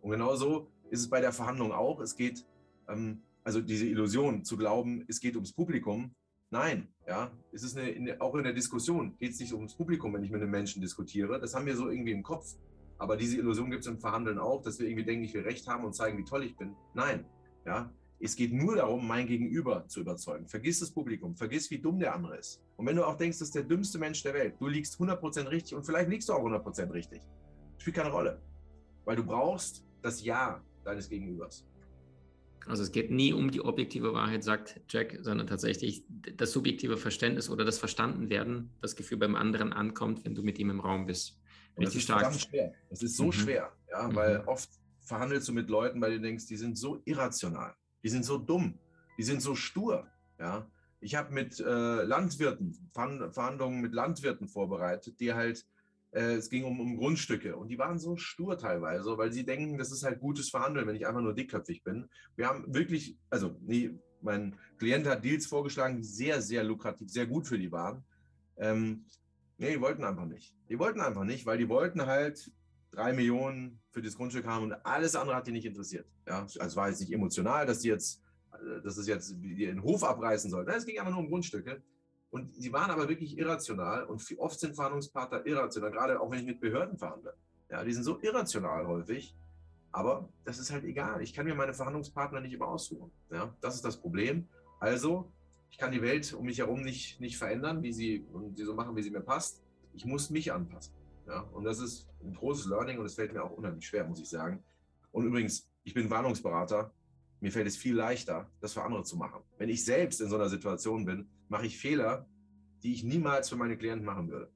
Und 0.03 0.11
genauso 0.11 0.71
ist 0.91 1.01
es 1.01 1.11
bei 1.11 1.21
der 1.21 1.33
Verhandlung 1.33 1.73
auch. 1.73 2.01
Es 2.01 2.15
geht, 2.15 2.47
ähm, 2.89 3.23
also 3.43 3.61
diese 3.61 3.87
Illusion 3.87 4.45
zu 4.45 4.57
glauben, 4.57 5.05
es 5.09 5.21
geht 5.21 5.35
ums 5.35 5.53
Publikum. 5.53 6.15
Nein, 6.51 6.89
ja, 7.09 7.33
es 7.51 7.65
ist 7.65 7.77
eine, 7.77 7.91
in, 7.91 8.21
auch 8.21 8.35
in 8.37 8.45
der 8.45 8.53
Diskussion 8.53 9.17
geht 9.19 9.33
es 9.33 9.41
nicht 9.41 9.53
ums 9.55 9.75
Publikum, 9.75 10.13
wenn 10.15 10.23
ich 10.23 10.31
mit 10.31 10.41
einem 10.41 10.51
Menschen 10.51 10.81
diskutiere. 10.81 11.41
Das 11.41 11.55
haben 11.55 11.67
wir 11.67 11.75
so 11.75 11.89
irgendwie 11.89 12.13
im 12.13 12.23
Kopf. 12.23 12.55
Aber 12.99 13.17
diese 13.17 13.37
Illusion 13.39 13.71
gibt 13.71 13.83
es 13.83 13.87
im 13.87 13.99
Verhandeln 13.99 14.39
auch, 14.39 14.63
dass 14.63 14.79
wir 14.79 14.87
irgendwie 14.87 15.05
denken, 15.05 15.25
ich 15.25 15.35
will 15.35 15.43
Recht 15.43 15.67
haben 15.67 15.85
und 15.85 15.95
zeigen, 15.95 16.17
wie 16.19 16.25
toll 16.25 16.45
ich 16.45 16.57
bin. 16.57 16.75
Nein, 16.95 17.27
ja, 17.67 17.93
es 18.21 18.37
geht 18.37 18.53
nur 18.53 18.77
darum, 18.77 19.07
mein 19.07 19.27
Gegenüber 19.27 19.87
zu 19.89 20.01
überzeugen. 20.01 20.49
Vergiss 20.49 20.81
das 20.81 20.91
Publikum, 20.91 21.37
vergiss, 21.37 21.71
wie 21.71 21.79
dumm 21.79 21.99
der 21.99 22.15
andere 22.15 22.39
ist. 22.39 22.63
Und 22.77 22.87
wenn 22.87 22.97
du 22.97 23.05
auch 23.05 23.17
denkst, 23.17 23.39
das 23.39 23.49
ist 23.49 23.55
der 23.55 23.65
dümmste 23.65 23.99
Mensch 23.99 24.23
der 24.23 24.35
Welt, 24.35 24.55
du 24.59 24.69
liegst 24.69 24.99
100% 24.99 25.51
richtig 25.51 25.77
und 25.77 25.85
vielleicht 25.85 26.09
liegst 26.09 26.29
du 26.29 26.33
auch 26.33 26.45
100% 26.45 26.93
richtig. 26.93 27.21
Spielt 27.79 27.97
keine 27.97 28.11
Rolle. 28.11 28.41
Weil 29.05 29.17
du 29.17 29.25
brauchst 29.25 29.85
das 30.01 30.25
Ja 30.25 30.63
deines 30.85 31.09
Gegenübers. 31.09 31.67
Also 32.67 32.83
es 32.83 32.93
geht 32.93 33.11
nie 33.11 33.33
um 33.35 33.51
die 33.51 33.61
objektive 33.61 34.15
Wahrheit, 34.15 34.43
sagt 34.43 34.81
Jack, 34.89 35.19
sondern 35.21 35.47
tatsächlich 35.47 36.05
das 36.37 36.53
subjektive 36.53 36.97
Verständnis 36.97 37.51
oder 37.51 37.65
das 37.65 37.79
Verstandenwerden, 37.79 38.71
das 38.81 38.97
Gefühl 38.97 39.19
beim 39.19 39.37
anderen 39.37 39.73
ankommt, 39.73 40.25
wenn 40.25 40.35
du 40.35 40.43
mit 40.43 40.59
ihm 40.59 40.71
im 40.71 40.81
Raum 40.81 41.05
bist. 41.05 41.39
Richtig 41.77 41.87
das 41.87 41.95
ist 41.97 42.03
stark. 42.03 42.35
schwer. 42.35 42.75
Das 42.91 43.03
ist 43.03 43.17
so 43.17 43.27
mhm. 43.27 43.33
schwer, 43.33 43.73
ja, 43.91 44.09
mhm. 44.09 44.15
weil 44.15 44.41
oft 44.47 44.69
verhandelst 45.01 45.49
du 45.49 45.53
mit 45.53 45.69
Leuten, 45.69 46.01
bei 46.01 46.09
denen 46.09 46.23
du 46.23 46.29
denkst, 46.29 46.47
die 46.47 46.57
sind 46.57 46.79
so 46.79 47.03
irrational, 47.05 47.75
die 48.03 48.09
sind 48.09 48.25
so 48.25 48.39
dumm, 48.39 48.79
die 49.19 49.23
sind 49.23 49.43
so 49.43 49.55
stur, 49.55 50.07
ja. 50.39 50.67
Ich 51.01 51.15
habe 51.17 51.35
mit 51.35 51.61
äh, 51.61 52.03
Landwirten, 52.03 52.91
Verhandlungen 52.95 53.83
mit 53.83 53.93
Landwirten 53.93 54.49
vorbereitet, 54.49 55.21
die 55.21 55.35
halt 55.35 55.67
äh, 56.15 56.37
es 56.37 56.49
ging 56.49 56.65
um, 56.65 56.81
um 56.81 56.97
Grundstücke 56.97 57.57
und 57.57 57.69
die 57.69 57.79
waren 57.79 57.99
so 57.99 58.17
stur 58.17 58.57
teilweise, 58.57 59.19
weil 59.19 59.33
sie 59.33 59.45
denken, 59.45 59.77
das 59.77 59.93
ist 59.93 60.05
halt 60.05 60.21
gutes 60.21 60.49
Verhandeln, 60.49 60.87
wenn 60.87 60.97
ich 60.97 61.07
einfach 61.07 61.21
nur 61.21 61.35
dickköpfig 61.35 61.83
bin. 61.83 62.09
Wir 62.37 62.49
haben 62.49 62.73
wirklich, 62.73 63.19
also 63.31 63.57
nee, 63.61 63.91
mein 64.23 64.57
Klient 64.79 65.07
hat 65.07 65.25
Deals 65.25 65.47
vorgeschlagen, 65.47 65.97
die 65.97 66.05
sehr, 66.05 66.41
sehr 66.41 66.65
lukrativ, 66.65 67.11
sehr 67.11 67.27
gut 67.27 67.47
für 67.47 67.59
die 67.59 67.71
waren. 67.71 68.05
Ähm, 68.57 69.05
nee, 69.59 69.75
die 69.75 69.81
wollten 69.81 70.05
einfach 70.05 70.27
nicht. 70.27 70.55
Die 70.69 70.79
wollten 70.79 71.01
einfach 71.01 71.25
nicht, 71.25 71.47
weil 71.47 71.59
die 71.59 71.69
wollten 71.69 72.07
halt 72.07 72.51
drei 72.91 73.13
Millionen 73.13 73.81
für 73.91 74.03
das 74.03 74.17
Grundstück 74.17 74.47
haben 74.47 74.65
und 74.65 74.73
alles 74.85 75.17
andere 75.17 75.37
hat 75.37 75.47
die 75.47 75.53
nicht 75.53 75.67
interessiert. 75.67 76.07
Ja, 76.27 76.47
also 76.59 76.77
war 76.77 76.89
jetzt 76.89 77.01
nicht 77.01 77.13
emotional, 77.13 77.67
dass 77.67 77.81
die 77.81 77.89
jetzt, 77.89 78.23
äh, 78.53 78.81
dass 78.83 78.97
es 78.97 79.07
jetzt 79.07 79.35
den 79.41 79.83
Hof 79.83 80.05
abreißen 80.05 80.51
sollten. 80.51 80.71
Es 80.71 80.87
ging 80.87 80.99
einfach 80.99 81.13
nur 81.13 81.21
um 81.21 81.29
Grundstücke. 81.29 81.83
Und 82.31 82.53
sie 82.53 82.73
waren 82.73 82.91
aber 82.91 83.09
wirklich 83.09 83.39
irrational 83.39 84.05
und 84.07 84.21
oft 84.39 84.59
sind 84.59 84.75
Verhandlungspartner 84.75 85.47
irrational, 85.47 85.93
gerade 85.93 86.21
auch 86.21 86.29
wenn 86.33 86.41
ich 86.41 86.47
mit 86.47 86.61
Behörden 86.61 86.99
verhandle. 86.99 87.35
Ja, 87.71 87.85
die 87.85 87.93
sind 87.93 88.03
so 88.03 88.21
irrational 88.21 88.89
häufig, 88.89 89.37
aber 89.93 90.29
das 90.45 90.59
ist 90.59 90.73
halt 90.73 90.83
egal. 90.83 91.23
Ich 91.23 91.33
kann 91.33 91.47
mir 91.47 91.55
meine 91.55 91.73
Verhandlungspartner 91.73 92.41
nicht 92.41 92.53
immer 92.53 92.67
aussuchen. 92.67 93.13
Ja, 93.31 93.55
das 93.61 93.77
ist 93.77 93.85
das 93.85 93.97
Problem. 94.01 94.49
Also, 94.81 95.33
ich 95.75 95.79
kann 95.79 95.91
die 95.91 96.03
Welt 96.03 96.33
um 96.35 96.47
mich 96.47 96.59
herum 96.59 96.83
nicht, 96.83 97.21
nicht 97.21 97.37
verändern, 97.37 97.83
wie 97.83 97.93
sie, 97.93 98.25
und 98.33 98.57
sie 98.57 98.65
so 98.65 98.75
machen, 98.75 98.95
wie 98.95 99.03
sie 99.03 99.11
mir 99.11 99.23
passt. 99.23 99.61
Ich 99.93 100.05
muss 100.05 100.31
mich 100.31 100.53
anpassen. 100.53 100.95
Ja, 101.27 101.41
und 101.41 101.65
das 101.65 101.81
ist 101.81 102.09
ein 102.23 102.33
großes 102.33 102.67
Learning 102.67 102.99
und 102.99 103.07
es 103.07 103.15
fällt 103.15 103.33
mir 103.33 103.43
auch 103.43 103.51
unheimlich 103.51 103.85
schwer, 103.85 104.07
muss 104.07 104.21
ich 104.21 104.29
sagen. 104.29 104.63
Und 105.11 105.27
übrigens, 105.27 105.69
ich 105.83 105.93
bin 105.93 106.09
Warnungsberater 106.09 106.93
mir 107.41 107.53
fällt 107.53 107.67
es 107.67 107.77
viel 107.77 107.95
leichter, 107.95 108.49
das 108.61 108.73
für 108.73 108.83
andere 108.83 109.03
zu 109.03 109.17
machen. 109.17 109.43
Wenn 109.59 109.69
ich 109.69 109.85
selbst 109.85 110.21
in 110.21 110.31
so 110.31 110.37
einer 110.37 110.49
Situation 110.49 111.05
bin, 111.05 111.29
mache 111.49 111.67
ich 111.67 111.77
Fehler, 111.77 112.27
die 112.83 112.95
ich 112.95 113.03
niemals 113.03 113.51
für 113.51 113.57
meine 113.57 113.77
Klienten 113.77 114.07
machen 114.07 114.31
würde. 114.31 114.51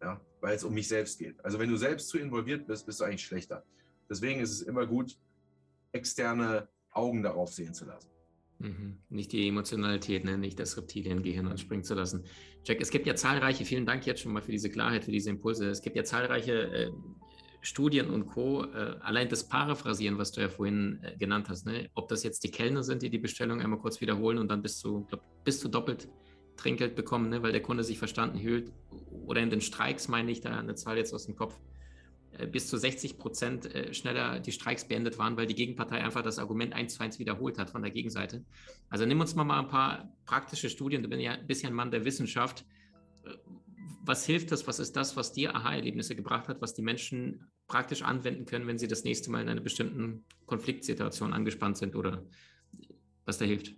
Ja, 0.00 0.20
weil 0.40 0.56
es 0.56 0.64
um 0.64 0.74
mich 0.74 0.88
selbst 0.88 1.18
geht. 1.18 1.38
Also 1.44 1.58
wenn 1.58 1.68
du 1.68 1.76
selbst 1.76 2.08
zu 2.08 2.18
involviert 2.18 2.66
bist, 2.66 2.86
bist 2.86 2.98
du 2.98 3.04
eigentlich 3.04 3.24
schlechter. 3.24 3.64
Deswegen 4.10 4.40
ist 4.40 4.50
es 4.50 4.62
immer 4.62 4.86
gut, 4.86 5.16
externe 5.92 6.68
Augen 6.90 7.22
darauf 7.22 7.52
sehen 7.52 7.74
zu 7.74 7.84
lassen. 7.84 8.11
Mhm. 8.62 8.98
Nicht 9.08 9.32
die 9.32 9.48
Emotionalität, 9.48 10.24
ne? 10.24 10.38
nicht 10.38 10.58
das 10.60 10.76
Reptiliengehirn 10.76 11.48
anspringen 11.48 11.82
zu 11.82 11.94
lassen. 11.94 12.24
Jack, 12.64 12.80
es 12.80 12.90
gibt 12.90 13.08
ja 13.08 13.16
zahlreiche, 13.16 13.64
vielen 13.64 13.86
Dank 13.86 14.06
jetzt 14.06 14.20
schon 14.20 14.32
mal 14.32 14.42
für 14.42 14.52
diese 14.52 14.70
Klarheit, 14.70 15.04
für 15.04 15.10
diese 15.10 15.30
Impulse. 15.30 15.68
Es 15.68 15.82
gibt 15.82 15.96
ja 15.96 16.04
zahlreiche 16.04 16.52
äh, 16.52 16.90
Studien 17.60 18.08
und 18.08 18.26
Co. 18.26 18.64
Äh, 18.64 18.96
allein 19.00 19.28
das 19.28 19.48
Paraphrasieren, 19.48 20.16
was 20.16 20.30
du 20.30 20.42
ja 20.42 20.48
vorhin 20.48 21.00
äh, 21.02 21.16
genannt 21.16 21.48
hast, 21.48 21.66
ne? 21.66 21.90
ob 21.94 22.08
das 22.08 22.22
jetzt 22.22 22.44
die 22.44 22.52
Kellner 22.52 22.84
sind, 22.84 23.02
die 23.02 23.10
die 23.10 23.18
Bestellung 23.18 23.60
einmal 23.60 23.80
kurz 23.80 24.00
wiederholen 24.00 24.38
und 24.38 24.48
dann 24.48 24.62
bis 24.62 24.78
zu, 24.78 25.06
glaub, 25.06 25.22
bis 25.42 25.58
zu 25.58 25.68
doppelt 25.68 26.08
Trinkgeld 26.56 26.94
bekommen, 26.94 27.30
ne? 27.30 27.42
weil 27.42 27.50
der 27.50 27.62
Kunde 27.62 27.82
sich 27.82 27.98
verstanden 27.98 28.38
fühlt, 28.38 28.72
oder 29.26 29.40
in 29.40 29.50
den 29.50 29.60
Streiks 29.60 30.06
meine 30.06 30.30
ich 30.30 30.40
da 30.40 30.56
eine 30.56 30.76
Zahl 30.76 30.98
jetzt 30.98 31.12
aus 31.12 31.26
dem 31.26 31.34
Kopf, 31.34 31.58
bis 32.50 32.68
zu 32.68 32.76
60 32.76 33.18
Prozent 33.18 33.74
äh, 33.74 33.92
schneller 33.92 34.40
die 34.40 34.52
Streiks 34.52 34.86
beendet 34.86 35.18
waren, 35.18 35.36
weil 35.36 35.46
die 35.46 35.54
Gegenpartei 35.54 36.02
einfach 36.02 36.22
das 36.22 36.38
Argument 36.38 36.72
eins 36.72 36.94
zu 36.94 37.02
eins 37.02 37.18
wiederholt 37.18 37.58
hat 37.58 37.70
von 37.70 37.82
der 37.82 37.90
Gegenseite. 37.90 38.44
Also 38.88 39.06
nimm 39.06 39.20
uns 39.20 39.34
mal, 39.34 39.44
mal 39.44 39.60
ein 39.60 39.68
paar 39.68 40.12
praktische 40.24 40.70
Studien. 40.70 41.02
Du 41.02 41.08
bist 41.08 41.20
ja 41.20 41.32
ein 41.32 41.46
bisschen 41.46 41.68
ein 41.70 41.74
Mann 41.74 41.90
der 41.90 42.04
Wissenschaft 42.04 42.64
äh, 43.24 43.30
was 44.04 44.26
hilft 44.26 44.50
das? 44.50 44.66
Was 44.66 44.78
ist 44.78 44.96
das, 44.96 45.16
was 45.16 45.32
dir 45.32 45.54
Aha-Erlebnisse 45.54 46.16
gebracht 46.16 46.48
hat, 46.48 46.60
was 46.60 46.74
die 46.74 46.82
Menschen 46.82 47.48
praktisch 47.68 48.02
anwenden 48.02 48.46
können, 48.46 48.66
wenn 48.66 48.78
sie 48.78 48.88
das 48.88 49.04
nächste 49.04 49.30
Mal 49.30 49.42
in 49.42 49.48
einer 49.48 49.60
bestimmten 49.60 50.24
Konfliktsituation 50.46 51.32
angespannt 51.32 51.78
sind 51.78 51.94
oder 51.94 52.24
was 53.24 53.38
da 53.38 53.44
hilft? 53.44 53.76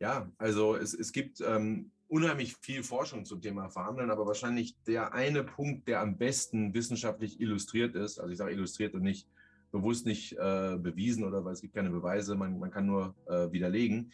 Ja, 0.00 0.30
also 0.38 0.76
es, 0.76 0.94
es 0.94 1.12
gibt 1.12 1.40
ähm, 1.40 1.92
unheimlich 2.10 2.56
viel 2.56 2.82
Forschung 2.82 3.24
zum 3.24 3.40
Thema 3.40 3.68
Verhandeln, 3.68 4.10
aber 4.10 4.26
wahrscheinlich 4.26 4.76
der 4.84 5.14
eine 5.14 5.44
Punkt, 5.44 5.88
der 5.88 6.00
am 6.00 6.18
besten 6.18 6.74
wissenschaftlich 6.74 7.40
illustriert 7.40 7.94
ist, 7.94 8.18
also 8.18 8.30
ich 8.32 8.38
sage 8.38 8.52
illustriert 8.52 8.94
und 8.94 9.02
nicht 9.02 9.28
bewusst 9.70 10.04
nicht 10.06 10.32
äh, 10.32 10.76
bewiesen 10.76 11.24
oder 11.24 11.44
weil 11.44 11.52
es 11.52 11.60
gibt 11.60 11.74
keine 11.74 11.90
Beweise, 11.90 12.34
man, 12.34 12.58
man 12.58 12.70
kann 12.70 12.86
nur 12.86 13.14
äh, 13.26 13.52
widerlegen. 13.52 14.12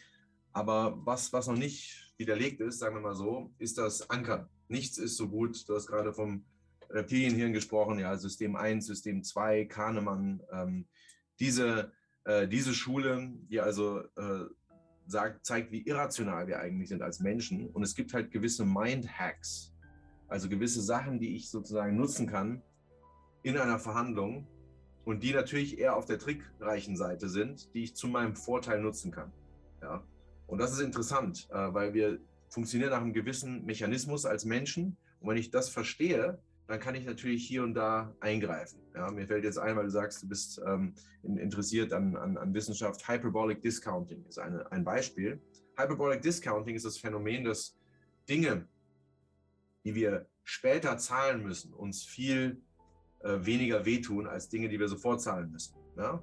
Aber 0.53 0.99
was, 1.03 1.33
was 1.33 1.47
noch 1.47 1.57
nicht 1.57 2.13
widerlegt 2.17 2.61
ist, 2.61 2.79
sagen 2.79 2.95
wir 2.95 3.01
mal 3.01 3.15
so, 3.15 3.51
ist 3.57 3.77
das 3.77 4.09
Ankern 4.09 4.47
nichts 4.69 4.97
ist 4.97 5.17
so 5.17 5.27
gut. 5.27 5.67
Du 5.67 5.75
hast 5.75 5.87
gerade 5.87 6.13
vom 6.13 6.45
Reptilienhirn 6.89 7.53
gesprochen, 7.53 7.99
ja, 7.99 8.15
System 8.17 8.55
1, 8.55 8.85
System 8.85 9.23
2, 9.23 9.65
Kahnemann. 9.65 10.41
Ähm, 10.51 10.85
diese, 11.39 11.91
äh, 12.23 12.47
diese 12.47 12.73
Schule, 12.73 13.33
die 13.49 13.59
also 13.59 13.99
äh, 13.99 14.45
sagt, 15.07 15.45
zeigt, 15.45 15.71
wie 15.71 15.81
irrational 15.81 16.47
wir 16.47 16.59
eigentlich 16.59 16.89
sind 16.89 17.01
als 17.01 17.19
Menschen. 17.19 17.67
Und 17.69 17.83
es 17.83 17.95
gibt 17.95 18.13
halt 18.13 18.31
gewisse 18.31 18.65
Mind-Hacks, 18.65 19.73
also 20.27 20.49
gewisse 20.49 20.81
Sachen, 20.81 21.19
die 21.19 21.35
ich 21.35 21.49
sozusagen 21.49 21.95
nutzen 21.95 22.27
kann 22.27 22.61
in 23.43 23.57
einer 23.57 23.79
Verhandlung 23.79 24.47
und 25.05 25.23
die 25.23 25.33
natürlich 25.33 25.79
eher 25.79 25.95
auf 25.95 26.05
der 26.05 26.19
trickreichen 26.19 26.97
Seite 26.97 27.29
sind, 27.29 27.73
die 27.73 27.83
ich 27.83 27.95
zu 27.95 28.07
meinem 28.07 28.35
Vorteil 28.35 28.81
nutzen 28.81 29.11
kann. 29.11 29.31
Ja. 29.81 30.03
Und 30.47 30.59
das 30.59 30.73
ist 30.73 30.81
interessant, 30.81 31.47
äh, 31.51 31.73
weil 31.73 31.93
wir 31.93 32.19
funktionieren 32.49 32.91
nach 32.91 33.01
einem 33.01 33.13
gewissen 33.13 33.65
Mechanismus 33.65 34.25
als 34.25 34.45
Menschen. 34.45 34.97
Und 35.19 35.29
wenn 35.29 35.37
ich 35.37 35.49
das 35.49 35.69
verstehe, 35.69 36.39
dann 36.67 36.79
kann 36.79 36.95
ich 36.95 37.05
natürlich 37.05 37.47
hier 37.47 37.63
und 37.63 37.73
da 37.73 38.13
eingreifen. 38.19 38.79
Ja, 38.93 39.09
mir 39.11 39.25
fällt 39.27 39.43
jetzt 39.43 39.57
ein, 39.57 39.75
weil 39.75 39.85
du 39.85 39.91
sagst, 39.91 40.23
du 40.23 40.27
bist 40.27 40.61
ähm, 40.65 40.93
interessiert 41.23 41.93
an, 41.93 42.15
an, 42.17 42.37
an, 42.37 42.53
Wissenschaft. 42.53 43.07
Hyperbolic 43.07 43.61
Discounting 43.61 44.25
ist 44.25 44.39
eine, 44.39 44.69
ein 44.71 44.83
Beispiel. 44.83 45.41
Hyperbolic 45.77 46.21
Discounting 46.21 46.75
ist 46.75 46.85
das 46.85 46.97
Phänomen, 46.97 47.45
dass 47.45 47.77
Dinge, 48.27 48.67
die 49.85 49.95
wir 49.95 50.27
später 50.43 50.97
zahlen 50.97 51.43
müssen, 51.43 51.73
uns 51.73 52.03
viel 52.03 52.61
äh, 53.19 53.37
weniger 53.39 53.85
wehtun 53.85 54.27
als 54.27 54.49
Dinge, 54.49 54.67
die 54.67 54.79
wir 54.79 54.89
sofort 54.89 55.21
zahlen 55.21 55.51
müssen. 55.51 55.75
Ja? 55.97 56.21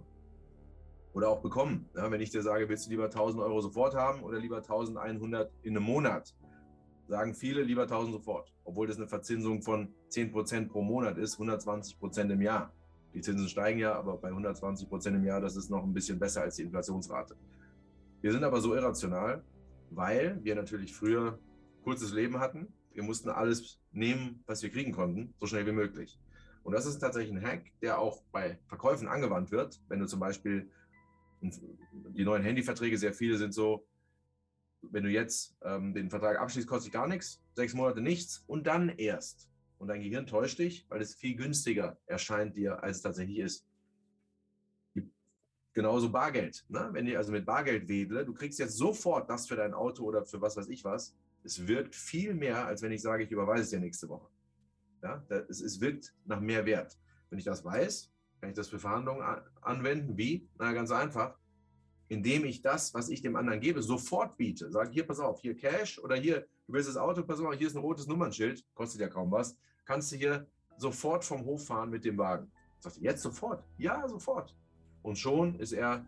oder 1.14 1.28
auch 1.28 1.40
bekommen. 1.40 1.88
Ja, 1.96 2.10
wenn 2.10 2.20
ich 2.20 2.30
dir 2.30 2.42
sage, 2.42 2.68
willst 2.68 2.86
du 2.86 2.90
lieber 2.90 3.04
1000 3.04 3.42
Euro 3.42 3.60
sofort 3.60 3.94
haben 3.94 4.22
oder 4.22 4.38
lieber 4.38 4.58
1100 4.58 5.50
in 5.62 5.76
einem 5.76 5.86
Monat, 5.86 6.34
sagen 7.08 7.34
viele 7.34 7.62
lieber 7.62 7.82
1000 7.82 8.14
sofort, 8.14 8.52
obwohl 8.64 8.86
das 8.86 8.96
eine 8.96 9.06
Verzinsung 9.06 9.62
von 9.62 9.88
10% 10.10 10.68
pro 10.68 10.82
Monat 10.82 11.18
ist, 11.18 11.38
120% 11.38 12.30
im 12.30 12.42
Jahr. 12.42 12.72
Die 13.14 13.20
Zinsen 13.20 13.48
steigen 13.48 13.78
ja, 13.78 13.94
aber 13.94 14.16
bei 14.16 14.30
120% 14.30 15.08
im 15.08 15.24
Jahr, 15.24 15.40
das 15.40 15.56
ist 15.56 15.70
noch 15.70 15.84
ein 15.84 15.94
bisschen 15.94 16.18
besser 16.18 16.42
als 16.42 16.56
die 16.56 16.62
Inflationsrate. 16.62 17.36
Wir 18.20 18.32
sind 18.32 18.42
aber 18.42 18.60
so 18.60 18.74
irrational, 18.74 19.44
weil 19.90 20.42
wir 20.42 20.54
natürlich 20.54 20.94
früher 20.94 21.38
kurzes 21.84 22.12
Leben 22.12 22.40
hatten. 22.40 22.72
Wir 22.92 23.02
mussten 23.02 23.28
alles 23.28 23.78
nehmen, 23.92 24.42
was 24.46 24.62
wir 24.62 24.70
kriegen 24.70 24.92
konnten, 24.92 25.34
so 25.38 25.46
schnell 25.46 25.66
wie 25.66 25.72
möglich. 25.72 26.18
Und 26.64 26.72
das 26.72 26.86
ist 26.86 26.98
tatsächlich 26.98 27.36
ein 27.36 27.44
Hack, 27.44 27.70
der 27.82 27.98
auch 27.98 28.22
bei 28.32 28.58
Verkäufen 28.66 29.06
angewandt 29.06 29.52
wird. 29.52 29.80
Wenn 29.88 30.00
du 30.00 30.06
zum 30.06 30.18
Beispiel 30.18 30.70
die 31.42 32.24
neuen 32.24 32.42
Handyverträge, 32.42 32.96
sehr 32.96 33.12
viele 33.12 33.36
sind 33.36 33.52
so, 33.52 33.84
wenn 34.92 35.04
du 35.04 35.10
jetzt 35.10 35.56
ähm, 35.62 35.94
den 35.94 36.10
Vertrag 36.10 36.38
abschließt, 36.38 36.68
kostet 36.68 36.92
gar 36.92 37.08
nichts, 37.08 37.42
sechs 37.54 37.74
Monate 37.74 38.00
nichts 38.00 38.44
und 38.46 38.66
dann 38.66 38.88
erst. 38.88 39.48
Und 39.78 39.88
dein 39.88 40.00
Gehirn 40.00 40.26
täuscht 40.26 40.58
dich, 40.58 40.86
weil 40.88 41.00
es 41.00 41.14
viel 41.14 41.36
günstiger 41.36 41.98
erscheint 42.06 42.56
dir, 42.56 42.82
als 42.82 42.98
es 42.98 43.02
tatsächlich 43.02 43.38
ist. 43.38 43.66
Genauso 45.72 46.10
Bargeld. 46.10 46.64
Ne? 46.68 46.88
Wenn 46.92 47.06
ich 47.06 47.16
also 47.16 47.32
mit 47.32 47.44
Bargeld 47.44 47.88
wedle, 47.88 48.24
du 48.24 48.32
kriegst 48.32 48.60
jetzt 48.60 48.76
sofort 48.76 49.28
das 49.28 49.48
für 49.48 49.56
dein 49.56 49.74
Auto 49.74 50.04
oder 50.04 50.24
für 50.24 50.40
was 50.40 50.56
weiß 50.56 50.68
ich 50.68 50.84
was. 50.84 51.16
Es 51.42 51.66
wirkt 51.66 51.94
viel 51.94 52.34
mehr, 52.34 52.66
als 52.66 52.80
wenn 52.80 52.92
ich 52.92 53.02
sage, 53.02 53.24
ich 53.24 53.30
überweise 53.30 53.64
es 53.64 53.70
dir 53.70 53.80
nächste 53.80 54.08
Woche. 54.08 54.28
Ja? 55.02 55.24
Es, 55.48 55.60
es 55.60 55.80
wirkt 55.80 56.14
nach 56.24 56.40
mehr 56.40 56.64
Wert. 56.64 56.96
Wenn 57.28 57.38
ich 57.38 57.44
das 57.44 57.64
weiß, 57.64 58.10
kann 58.40 58.50
ich 58.50 58.56
das 58.56 58.68
für 58.68 58.78
Verhandlungen 58.78 59.22
anwenden. 59.62 60.16
Wie? 60.16 60.48
Na, 60.58 60.72
ganz 60.72 60.90
einfach. 60.90 61.36
Indem 62.14 62.44
ich 62.44 62.62
das, 62.62 62.94
was 62.94 63.08
ich 63.08 63.22
dem 63.22 63.34
anderen 63.34 63.58
gebe, 63.58 63.82
sofort 63.82 64.36
biete. 64.36 64.70
Sage, 64.70 64.92
hier, 64.92 65.04
pass 65.04 65.18
auf, 65.18 65.40
hier 65.40 65.56
Cash 65.56 65.98
oder 65.98 66.14
hier, 66.14 66.46
du 66.68 66.72
willst 66.72 66.88
das 66.88 66.96
Auto, 66.96 67.24
pass 67.24 67.40
auf, 67.40 67.52
hier 67.54 67.66
ist 67.66 67.74
ein 67.74 67.82
rotes 67.82 68.06
Nummernschild, 68.06 68.64
kostet 68.72 69.00
ja 69.00 69.08
kaum 69.08 69.32
was. 69.32 69.56
Kannst 69.84 70.12
du 70.12 70.16
hier 70.16 70.46
sofort 70.76 71.24
vom 71.24 71.44
Hof 71.44 71.66
fahren 71.66 71.90
mit 71.90 72.04
dem 72.04 72.16
Wagen. 72.16 72.52
Sagt 72.78 72.98
jetzt 72.98 73.20
sofort? 73.20 73.64
Ja, 73.78 74.06
sofort. 74.06 74.56
Und 75.02 75.18
schon 75.18 75.58
ist 75.58 75.72
er 75.72 76.06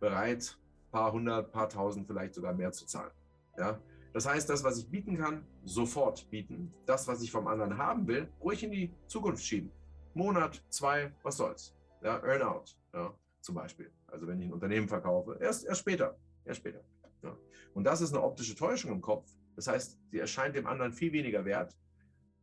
bereit, 0.00 0.58
paar 0.90 1.12
hundert, 1.12 1.52
paar 1.52 1.68
tausend, 1.68 2.06
vielleicht 2.06 2.32
sogar 2.32 2.54
mehr 2.54 2.72
zu 2.72 2.86
zahlen. 2.86 3.12
Ja? 3.58 3.78
Das 4.14 4.26
heißt, 4.26 4.48
das, 4.48 4.64
was 4.64 4.78
ich 4.78 4.88
bieten 4.88 5.18
kann, 5.18 5.46
sofort 5.64 6.30
bieten. 6.30 6.72
Das, 6.86 7.06
was 7.08 7.20
ich 7.20 7.30
vom 7.30 7.46
anderen 7.46 7.76
haben 7.76 8.06
will, 8.06 8.26
ruhig 8.40 8.62
in 8.62 8.70
die 8.70 8.90
Zukunft 9.06 9.44
schieben. 9.44 9.70
Monat, 10.14 10.64
zwei, 10.70 11.12
was 11.22 11.36
soll's. 11.36 11.76
Ja, 12.02 12.16
Earnout, 12.24 12.64
ja, 12.94 13.14
zum 13.42 13.54
Beispiel. 13.54 13.90
Also 14.06 14.26
wenn 14.26 14.40
ich 14.40 14.46
ein 14.46 14.52
Unternehmen 14.52 14.88
verkaufe, 14.88 15.36
erst, 15.40 15.64
erst 15.64 15.80
später. 15.80 16.16
Erst 16.44 16.60
später. 16.60 16.82
Ja. 17.22 17.36
Und 17.74 17.84
das 17.84 18.00
ist 18.00 18.12
eine 18.12 18.22
optische 18.22 18.54
Täuschung 18.54 18.92
im 18.92 19.00
Kopf. 19.00 19.30
Das 19.56 19.66
heißt, 19.66 19.98
sie 20.10 20.18
erscheint 20.18 20.56
dem 20.56 20.66
anderen 20.66 20.92
viel 20.92 21.12
weniger 21.12 21.44
wert. 21.44 21.76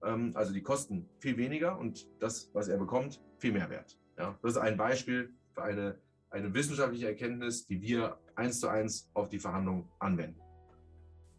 Ähm, 0.04 0.32
also 0.36 0.54
die 0.54 0.62
Kosten 0.62 1.10
viel 1.20 1.38
weniger 1.38 1.78
und 1.78 2.08
das, 2.22 2.50
was 2.54 2.68
er 2.68 2.78
bekommt, 2.78 3.22
viel 3.38 3.52
mehr 3.52 3.70
wert. 3.70 3.98
Ja. 4.18 4.38
Das 4.42 4.54
ist 4.54 4.58
ein 4.58 4.78
Beispiel 4.78 5.34
für 5.54 5.64
eine, 5.64 6.00
eine 6.30 6.54
wissenschaftliche 6.54 7.08
Erkenntnis, 7.08 7.66
die 7.66 7.82
wir 7.82 8.20
eins 8.36 8.60
zu 8.60 8.68
eins 8.68 9.10
auf 9.14 9.30
die 9.30 9.40
Verhandlungen 9.40 9.90
anwenden. 10.00 10.40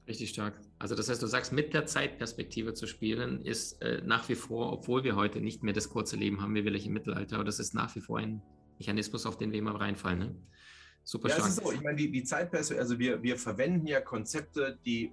Richtig 0.09 0.31
stark. 0.31 0.61
Also 0.79 0.94
das 0.94 1.09
heißt, 1.09 1.23
du 1.23 1.27
sagst, 1.27 1.53
mit 1.53 1.73
der 1.73 1.87
Zeitperspektive 1.87 2.75
zu 2.75 2.87
spielen, 2.87 3.44
ist 3.44 3.81
äh, 3.81 4.03
nach 4.05 4.29
wie 4.29 4.35
vor, 4.35 4.73
obwohl 4.73 5.05
wir 5.05 5.14
heute 5.14 5.40
nicht 5.40 5.62
mehr 5.62 5.75
das 5.75 5.88
kurze 5.88 6.16
Leben 6.16 6.42
haben, 6.42 6.55
wie 6.55 6.64
will 6.64 6.75
ich 6.75 6.87
im 6.87 6.94
Mittelalter, 6.94 7.37
aber 7.37 7.44
das 7.44 7.61
ist 7.61 7.75
nach 7.75 7.94
wie 7.94 8.01
vor 8.01 8.18
ein 8.18 8.42
Mechanismus, 8.81 9.27
auf 9.27 9.37
den 9.37 9.53
wir 9.53 9.59
immer 9.59 9.79
reinfallen. 9.79 10.19
Ne? 10.19 10.37
Super 11.05 11.29
ja, 11.29 11.35
stark. 11.37 11.49
Es 11.49 11.59
ist 11.59 11.64
so. 11.64 11.73
Ich 11.73 11.83
meine, 11.83 11.97
die, 11.97 12.11
die 12.11 12.25
Zeitperspektive, 12.25 12.81
also 12.81 12.99
wir, 12.99 13.23
wir 13.23 13.37
verwenden 13.37 13.87
ja 13.87 14.01
Konzepte, 14.01 14.79
die 14.85 15.12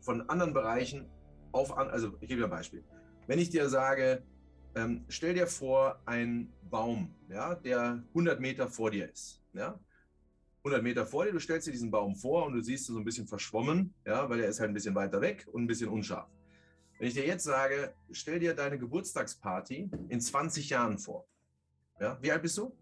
von 0.00 0.28
anderen 0.30 0.52
Bereichen 0.52 1.10
auf, 1.52 1.76
also 1.76 2.14
ich 2.20 2.28
gebe 2.28 2.40
dir 2.40 2.44
ein 2.44 2.50
Beispiel. 2.50 2.84
Wenn 3.26 3.38
ich 3.38 3.50
dir 3.50 3.68
sage, 3.68 4.22
ähm, 4.74 5.04
stell 5.08 5.34
dir 5.34 5.46
vor, 5.46 6.00
ein 6.06 6.52
Baum, 6.70 7.14
ja, 7.28 7.54
der 7.56 8.02
100 8.08 8.40
Meter 8.40 8.68
vor 8.68 8.90
dir 8.90 9.10
ist. 9.10 9.42
Ja? 9.52 9.78
100 10.58 10.82
Meter 10.82 11.04
vor 11.04 11.24
dir, 11.24 11.32
du 11.32 11.40
stellst 11.40 11.66
dir 11.66 11.72
diesen 11.72 11.90
Baum 11.90 12.14
vor 12.14 12.46
und 12.46 12.54
du 12.54 12.62
siehst 12.62 12.88
ihn 12.88 12.94
so 12.94 12.98
ein 13.00 13.04
bisschen 13.04 13.26
verschwommen, 13.26 13.92
ja, 14.06 14.28
weil 14.30 14.40
er 14.40 14.48
ist 14.48 14.60
halt 14.60 14.70
ein 14.70 14.74
bisschen 14.74 14.94
weiter 14.94 15.20
weg 15.20 15.46
und 15.52 15.62
ein 15.62 15.66
bisschen 15.66 15.88
unscharf. 15.88 16.28
Wenn 16.98 17.08
ich 17.08 17.14
dir 17.14 17.26
jetzt 17.26 17.44
sage, 17.44 17.94
stell 18.12 18.38
dir 18.38 18.54
deine 18.54 18.78
Geburtstagsparty 18.78 19.90
in 20.08 20.20
20 20.20 20.70
Jahren 20.70 20.98
vor. 20.98 21.26
Ja, 22.00 22.16
wie 22.22 22.30
alt 22.32 22.42
bist 22.42 22.56
du? 22.58 22.72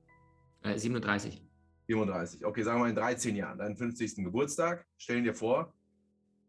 Äh, 0.62 0.78
37. 0.78 1.42
37. 1.86 2.44
Okay, 2.44 2.62
sagen 2.62 2.78
wir 2.78 2.84
mal 2.84 2.90
in 2.90 2.96
13 2.96 3.34
Jahren, 3.34 3.58
deinen 3.58 3.76
50. 3.76 4.16
Geburtstag, 4.16 4.86
stellen 4.96 5.24
dir 5.24 5.34
vor. 5.34 5.74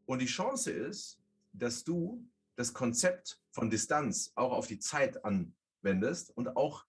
Und 0.05 0.19
die 0.19 0.27
Chance 0.27 0.71
ist, 0.71 1.19
dass 1.53 1.83
du 1.83 2.27
das 2.55 2.73
Konzept 2.73 3.41
von 3.51 3.69
Distanz 3.69 4.31
auch 4.35 4.51
auf 4.51 4.67
die 4.67 4.79
Zeit 4.79 5.23
anwendest 5.23 6.35
und 6.35 6.55
auch 6.55 6.85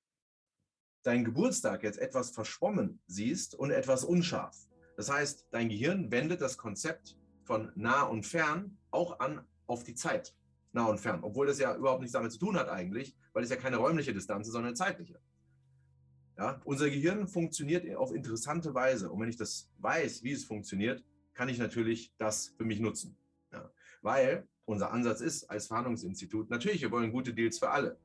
deinen 1.02 1.24
Geburtstag 1.24 1.82
jetzt 1.82 1.98
etwas 1.98 2.30
verschwommen 2.30 3.00
siehst 3.06 3.54
und 3.54 3.70
etwas 3.70 4.04
unscharf. 4.04 4.56
Das 4.96 5.11
heißt, 5.11 5.48
dein 5.50 5.68
Gehirn 5.68 6.11
wendet 6.11 6.40
das 6.40 6.58
Konzept 6.58 7.16
von 7.44 7.72
nah 7.74 8.02
und 8.02 8.26
fern 8.26 8.78
auch 8.90 9.18
an 9.20 9.44
auf 9.66 9.85
die 9.85 9.94
Zeit. 9.94 10.35
Nah 10.72 10.87
und 10.87 10.98
fern, 10.98 11.20
obwohl 11.22 11.46
das 11.46 11.58
ja 11.58 11.76
überhaupt 11.76 12.00
nichts 12.00 12.12
damit 12.12 12.32
zu 12.32 12.38
tun 12.38 12.56
hat 12.56 12.68
eigentlich, 12.68 13.16
weil 13.32 13.42
es 13.42 13.50
ja 13.50 13.56
keine 13.56 13.76
räumliche 13.76 14.12
Distanz 14.12 14.46
ist, 14.46 14.52
sondern 14.52 14.68
eine 14.68 14.76
zeitliche. 14.76 15.20
Ja, 16.42 16.61
unser 16.64 16.90
Gehirn 16.90 17.28
funktioniert 17.28 17.94
auf 17.94 18.12
interessante 18.12 18.74
Weise. 18.74 19.12
Und 19.12 19.20
wenn 19.20 19.28
ich 19.28 19.37
das 19.37 19.70
weiß, 19.78 20.24
wie 20.24 20.33
es 20.33 20.44
funktioniert, 20.44 21.05
kann 21.35 21.48
ich 21.48 21.57
natürlich 21.57 22.12
das 22.18 22.48
für 22.57 22.64
mich 22.64 22.81
nutzen. 22.81 23.16
Ja, 23.52 23.70
weil 24.02 24.48
unser 24.64 24.90
Ansatz 24.90 25.20
ist 25.20 25.48
als 25.48 25.68
Verhandlungsinstitut, 25.68 26.50
natürlich, 26.50 26.83
wir 26.83 26.90
wollen 26.90 27.12
gute 27.12 27.33
Deals 27.33 27.61
für 27.61 27.70
alle. 27.70 27.96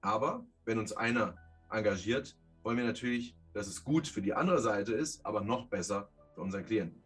Aber 0.00 0.46
wenn 0.64 0.78
uns 0.78 0.94
einer 0.94 1.36
engagiert, 1.70 2.34
wollen 2.62 2.78
wir 2.78 2.86
natürlich, 2.86 3.36
dass 3.52 3.66
es 3.66 3.84
gut 3.84 4.08
für 4.08 4.22
die 4.22 4.32
andere 4.32 4.62
Seite 4.62 4.94
ist, 4.94 5.26
aber 5.26 5.42
noch 5.42 5.68
besser 5.68 6.08
für 6.34 6.40
unseren 6.40 6.64
Klienten. 6.64 7.02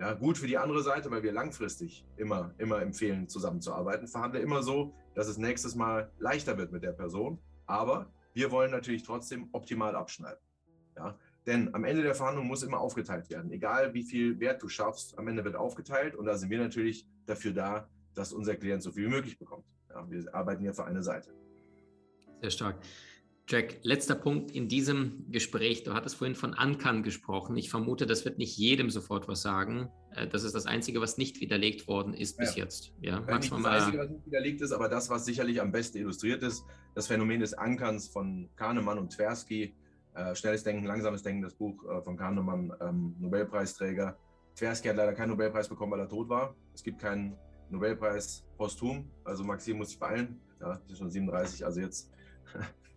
Ja, 0.00 0.14
gut 0.14 0.38
für 0.38 0.46
die 0.46 0.56
andere 0.56 0.82
Seite, 0.82 1.10
weil 1.10 1.24
wir 1.24 1.32
langfristig 1.32 2.06
immer, 2.16 2.54
immer 2.56 2.80
empfehlen, 2.80 3.28
zusammenzuarbeiten. 3.28 4.08
Verhandle 4.08 4.40
immer 4.40 4.62
so, 4.62 4.94
dass 5.14 5.28
es 5.28 5.36
nächstes 5.36 5.74
Mal 5.74 6.10
leichter 6.18 6.56
wird 6.56 6.72
mit 6.72 6.82
der 6.82 6.92
Person. 6.92 7.38
Aber 7.66 8.10
wir 8.36 8.50
wollen 8.50 8.70
natürlich 8.70 9.02
trotzdem 9.02 9.48
optimal 9.52 9.96
abschneiden. 9.96 10.38
Ja, 10.94 11.18
denn 11.46 11.74
am 11.74 11.84
Ende 11.84 12.02
der 12.02 12.14
Verhandlung 12.14 12.46
muss 12.46 12.62
immer 12.62 12.78
aufgeteilt 12.80 13.30
werden. 13.30 13.50
Egal 13.50 13.94
wie 13.94 14.02
viel 14.02 14.38
Wert 14.40 14.62
du 14.62 14.68
schaffst, 14.68 15.18
am 15.18 15.26
Ende 15.26 15.42
wird 15.42 15.56
aufgeteilt. 15.56 16.14
Und 16.14 16.26
da 16.26 16.36
sind 16.36 16.50
wir 16.50 16.58
natürlich 16.58 17.06
dafür 17.24 17.52
da, 17.52 17.88
dass 18.14 18.34
unser 18.34 18.54
Klient 18.56 18.82
so 18.82 18.92
viel 18.92 19.06
wie 19.06 19.10
möglich 19.10 19.38
bekommt. 19.38 19.64
Ja, 19.88 20.08
wir 20.10 20.34
arbeiten 20.34 20.62
ja 20.64 20.74
für 20.74 20.84
eine 20.84 21.02
Seite. 21.02 21.32
Sehr 22.42 22.50
stark. 22.50 22.76
Jack, 23.48 23.78
letzter 23.82 24.16
Punkt 24.16 24.50
in 24.50 24.66
diesem 24.66 25.24
Gespräch. 25.30 25.84
Du 25.84 25.94
hattest 25.94 26.16
vorhin 26.16 26.34
von 26.34 26.52
Ankern 26.52 27.04
gesprochen. 27.04 27.56
Ich 27.56 27.70
vermute, 27.70 28.04
das 28.04 28.24
wird 28.24 28.38
nicht 28.38 28.58
jedem 28.58 28.90
sofort 28.90 29.28
was 29.28 29.40
sagen. 29.40 29.88
Äh, 30.10 30.26
das 30.26 30.42
ist 30.42 30.56
das 30.56 30.66
Einzige, 30.66 31.00
was 31.00 31.16
nicht 31.16 31.40
widerlegt 31.40 31.86
worden 31.86 32.12
ist 32.12 32.38
bis 32.38 32.56
ja. 32.56 32.64
jetzt. 32.64 32.92
Ja, 33.00 33.24
ja 33.24 33.38
nicht 33.38 33.52
das 33.52 33.64
Einzige, 33.64 33.98
was 33.98 34.10
nicht 34.10 34.26
widerlegt 34.26 34.60
ist, 34.62 34.72
aber 34.72 34.88
das, 34.88 35.10
was 35.10 35.24
sicherlich 35.24 35.60
am 35.60 35.70
besten 35.70 35.98
illustriert 35.98 36.42
ist, 36.42 36.64
das 36.96 37.06
Phänomen 37.06 37.38
des 37.38 37.54
Ankerns 37.54 38.08
von 38.08 38.48
Kahnemann 38.56 38.98
und 38.98 39.12
Tversky. 39.12 39.76
Äh, 40.14 40.34
Schnelles 40.34 40.64
Denken, 40.64 40.84
langsames 40.84 41.22
Denken, 41.22 41.42
das 41.42 41.54
Buch 41.54 41.84
äh, 41.84 42.02
von 42.02 42.16
Kahnemann, 42.16 42.72
ähm, 42.80 43.14
Nobelpreisträger. 43.20 44.18
Tversky 44.56 44.88
hat 44.88 44.96
leider 44.96 45.12
keinen 45.12 45.30
Nobelpreis 45.30 45.68
bekommen, 45.68 45.92
weil 45.92 46.00
er 46.00 46.08
tot 46.08 46.28
war. 46.28 46.56
Es 46.74 46.82
gibt 46.82 46.98
keinen 46.98 47.36
Nobelpreis 47.70 48.44
posthum. 48.56 49.08
Also 49.22 49.44
Maxim 49.44 49.76
muss 49.76 49.90
sich 49.90 50.00
beeilen. 50.00 50.40
Ja, 50.60 50.80
ist 50.88 50.98
schon 50.98 51.10
37, 51.10 51.64
also 51.64 51.80
jetzt 51.80 52.10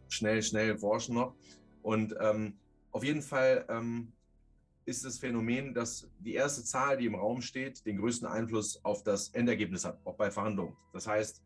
schnell, 0.10 0.44
schnell 0.44 0.78
forschen 0.78 1.16
noch. 1.16 1.36
Und 1.82 2.16
ähm, 2.20 2.58
auf 2.92 3.04
jeden 3.04 3.22
Fall 3.22 3.66
ähm, 3.70 4.12
ist 4.86 5.06
das 5.06 5.20
Phänomen, 5.20 5.74
dass 5.74 6.10
die 6.20 6.34
erste 6.34 6.64
Zahl, 6.64 6.98
die 6.98 7.06
im 7.06 7.16
Raum 7.16 7.42
steht, 7.42 7.86
den 7.86 7.98
größten 7.98 8.28
Einfluss 8.28 8.84
auf 8.84 9.04
das 9.04 9.30
Endergebnis 9.30 9.86
hat, 9.86 10.00
auch 10.04 10.16
bei 10.16 10.32
Verhandlungen. 10.32 10.76
Das 10.94 11.08
heißt, 11.08 11.44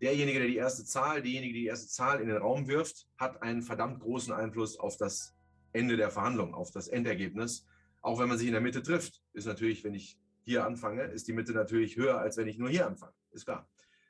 derjenige, 0.00 0.40
der 0.40 0.48
die 0.48 0.56
erste 0.56 0.84
Zahl, 0.84 1.22
diejenige, 1.22 1.54
die 1.54 1.60
die 1.60 1.66
erste 1.66 1.88
Zahl 1.88 2.20
in 2.20 2.28
den 2.28 2.36
Raum 2.36 2.66
wirft, 2.66 3.06
hat 3.16 3.42
einen 3.42 3.62
verdammt 3.62 4.00
großen 4.00 4.32
Einfluss 4.32 4.78
auf 4.78 4.96
das 4.96 5.34
Ende 5.72 5.96
der 5.96 6.10
Verhandlung, 6.10 6.54
auf 6.54 6.70
das 6.72 6.88
Endergebnis. 6.88 7.64
Auch 8.02 8.18
wenn 8.18 8.28
man 8.28 8.38
sich 8.38 8.48
in 8.48 8.52
der 8.52 8.62
Mitte 8.62 8.82
trifft, 8.82 9.22
ist 9.32 9.46
natürlich, 9.46 9.84
wenn 9.84 9.94
ich 9.94 10.18
hier 10.44 10.64
anfange, 10.64 11.02
ist 11.02 11.28
die 11.28 11.32
Mitte 11.32 11.52
natürlich 11.52 11.96
höher, 11.96 12.18
als 12.18 12.36
wenn 12.36 12.48
ich 12.48 12.58
nur 12.58 12.70
hier 12.70 12.86
anfange. 12.86 13.12
Ist 13.32 13.44
klar. 13.44 13.68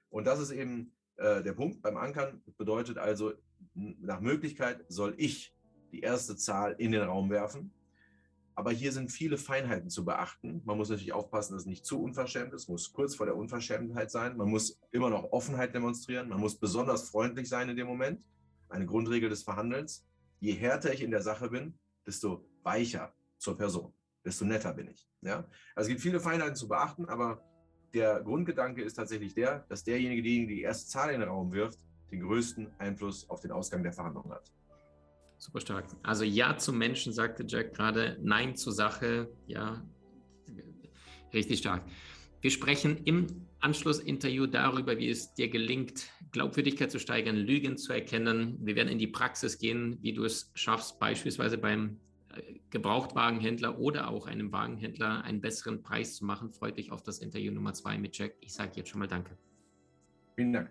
Und 0.09 0.27
das 0.27 0.41
ist 0.41 0.53
eben 0.53 0.93
äh, 1.17 1.43
der 1.43 1.53
Punkt 1.53 1.83
beim 1.83 1.97
Ankern. 1.97 2.41
Bedeutet 2.57 2.97
also, 2.97 3.33
nach 4.01 4.21
Möglichkeit 4.21 4.85
soll 4.89 5.15
ich 5.17 5.55
die 5.93 6.01
erste 6.01 6.37
Zahl 6.37 6.75
in 6.79 6.93
den 6.93 7.03
Raum 7.03 7.31
werfen. 7.31 7.73
Aber 8.55 8.73
hier 8.73 8.91
sind 8.91 9.13
viele 9.13 9.39
Feinheiten 9.39 9.89
zu 9.89 10.05
beachten. 10.05 10.63
Man 10.65 10.77
muss 10.77 10.89
natürlich 10.89 11.13
aufpassen, 11.13 11.53
dass 11.53 11.63
es 11.63 11.67
nicht 11.67 11.87
zu 11.87 12.03
unverschämt 12.03 12.53
ist. 12.53 12.63
Es 12.63 12.69
muss 12.69 12.93
kurz 12.93 13.15
vor 13.15 13.27
der 13.27 13.37
Unverschämtheit 13.37 14.11
sein. 14.11 14.37
Man 14.37 14.51
muss 14.51 14.81
immer 14.91 15.11
noch 15.11 15.31
Offenheit 15.31 15.75
demonstrieren. 15.75 16.29
Man 16.29 16.41
muss 16.41 16.59
besonders 16.59 17.09
freundlich 17.09 17.49
sein 17.49 17.69
in 17.69 17.77
dem 17.77 17.87
Moment. 17.87 18.21
Eine 18.69 18.85
Grundregel 18.85 19.31
des 19.31 19.45
Verhandelns. 19.45 20.05
Je 20.41 20.53
härter 20.53 20.93
ich 20.93 21.03
in 21.03 21.13
der 21.13 21.23
Sache 21.23 21.51
bin, 21.51 21.79
desto 22.05 22.45
weicher 22.65 23.15
zur 23.39 23.57
Person, 23.57 23.93
desto 24.25 24.45
netter 24.45 24.75
bin 24.75 24.89
ich. 24.89 25.09
Ja? 25.23 25.49
Also 25.77 25.87
es 25.87 25.89
gibt 25.89 26.01
viele 26.01 26.19
Feinheiten 26.19 26.57
zu 26.57 26.67
beachten, 26.67 27.05
aber 27.05 27.41
der 27.95 28.21
Grundgedanke 28.23 28.83
ist 28.83 28.95
tatsächlich 28.95 29.35
der, 29.35 29.67
dass 29.69 29.85
derjenige, 29.85 30.23
diejenige, 30.23 30.49
die 30.49 30.57
die 30.57 30.63
erste 30.63 30.89
Zahl 30.89 31.15
in 31.15 31.21
den 31.21 31.29
Raum 31.29 31.53
wirft, 31.53 31.79
den 32.11 32.21
größten 32.21 32.69
Einfluss 32.79 33.29
auf 33.29 33.41
den 33.41 33.51
Ausgang 33.51 33.83
der 33.83 33.93
Verhandlungen 33.93 34.33
hat. 34.33 34.53
Super 35.39 35.61
stark. 35.61 35.85
Also 36.03 36.25
Ja 36.25 36.57
zum 36.57 36.79
Menschen, 36.79 37.13
sagte 37.13 37.45
Jack 37.47 37.75
gerade, 37.75 38.19
Nein 38.21 38.57
zur 38.57 38.73
Sache, 38.73 39.31
ja, 39.47 39.85
richtig 41.33 41.61
stark. 41.61 41.85
Wir 42.41 42.51
sprechen 42.51 42.99
im 43.05 43.27
Anschlussinterview 43.61 44.47
darüber, 44.47 44.99
wie 44.99 45.11
es 45.11 45.35
dir 45.35 45.49
gelingt, 45.49 46.09
Glaubwürdigkeit 46.31 46.91
zu 46.91 47.01
steigern, 47.01 47.37
Lügen 47.37 47.77
zu 47.77 47.93
erkennen. 47.93 48.59
Wir 48.61 48.77
werden 48.77 48.89
in 48.89 48.99
die 48.99 49.09
Praxis 49.09 49.59
gehen, 49.59 49.99
wie 50.01 50.13
du 50.13 50.25
es 50.25 50.53
schaffst, 50.55 51.01
beispielsweise 51.01 51.59
beim 51.59 51.99
äh, 52.35 52.61
Gebrauchtwagenhändler 52.71 53.79
oder 53.79 54.09
auch 54.09 54.27
einem 54.27 54.53
Wagenhändler 54.53 55.25
einen 55.25 55.41
besseren 55.41 55.83
Preis 55.83 56.17
zu 56.17 56.25
machen. 56.25 56.53
Freut 56.53 56.79
dich 56.79 56.93
auf 56.93 57.03
das 57.03 57.19
Interview 57.19 57.53
Nummer 57.53 57.75
zwei 57.75 57.99
mit 57.99 58.17
Jack. 58.17 58.35
Ich 58.41 58.55
sage 58.55 58.73
jetzt 58.77 58.91
schon 58.91 59.01
mal 59.01 59.09
Danke. 59.09 59.37
Vielen 60.37 60.53
Dank. 60.53 60.71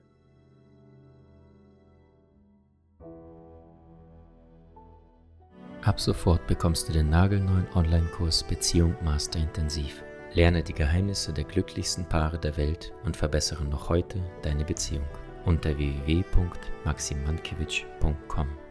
Ab 5.84 6.00
sofort 6.00 6.48
bekommst 6.48 6.90
du 6.90 6.94
den 6.94 7.10
nagelneuen 7.10 7.68
Online-Kurs 7.76 8.44
Beziehung 8.44 8.96
Master 9.04 9.40
Intensiv. 9.40 10.04
Lerne 10.34 10.63
die 10.63 10.74
Geheimnisse 10.74 11.32
der 11.34 11.46
glücklichsten 11.46 12.06
Paare 12.06 12.38
der 12.38 12.58
Welt 12.58 12.92
und 13.06 13.16
verbessere 13.16 13.63
noch 13.63 13.88
heute 13.90 14.22
deine 14.42 14.66
Beziehung 14.66 15.06
unter 15.46 15.78
www.maximankiewicz.com. 15.78 18.66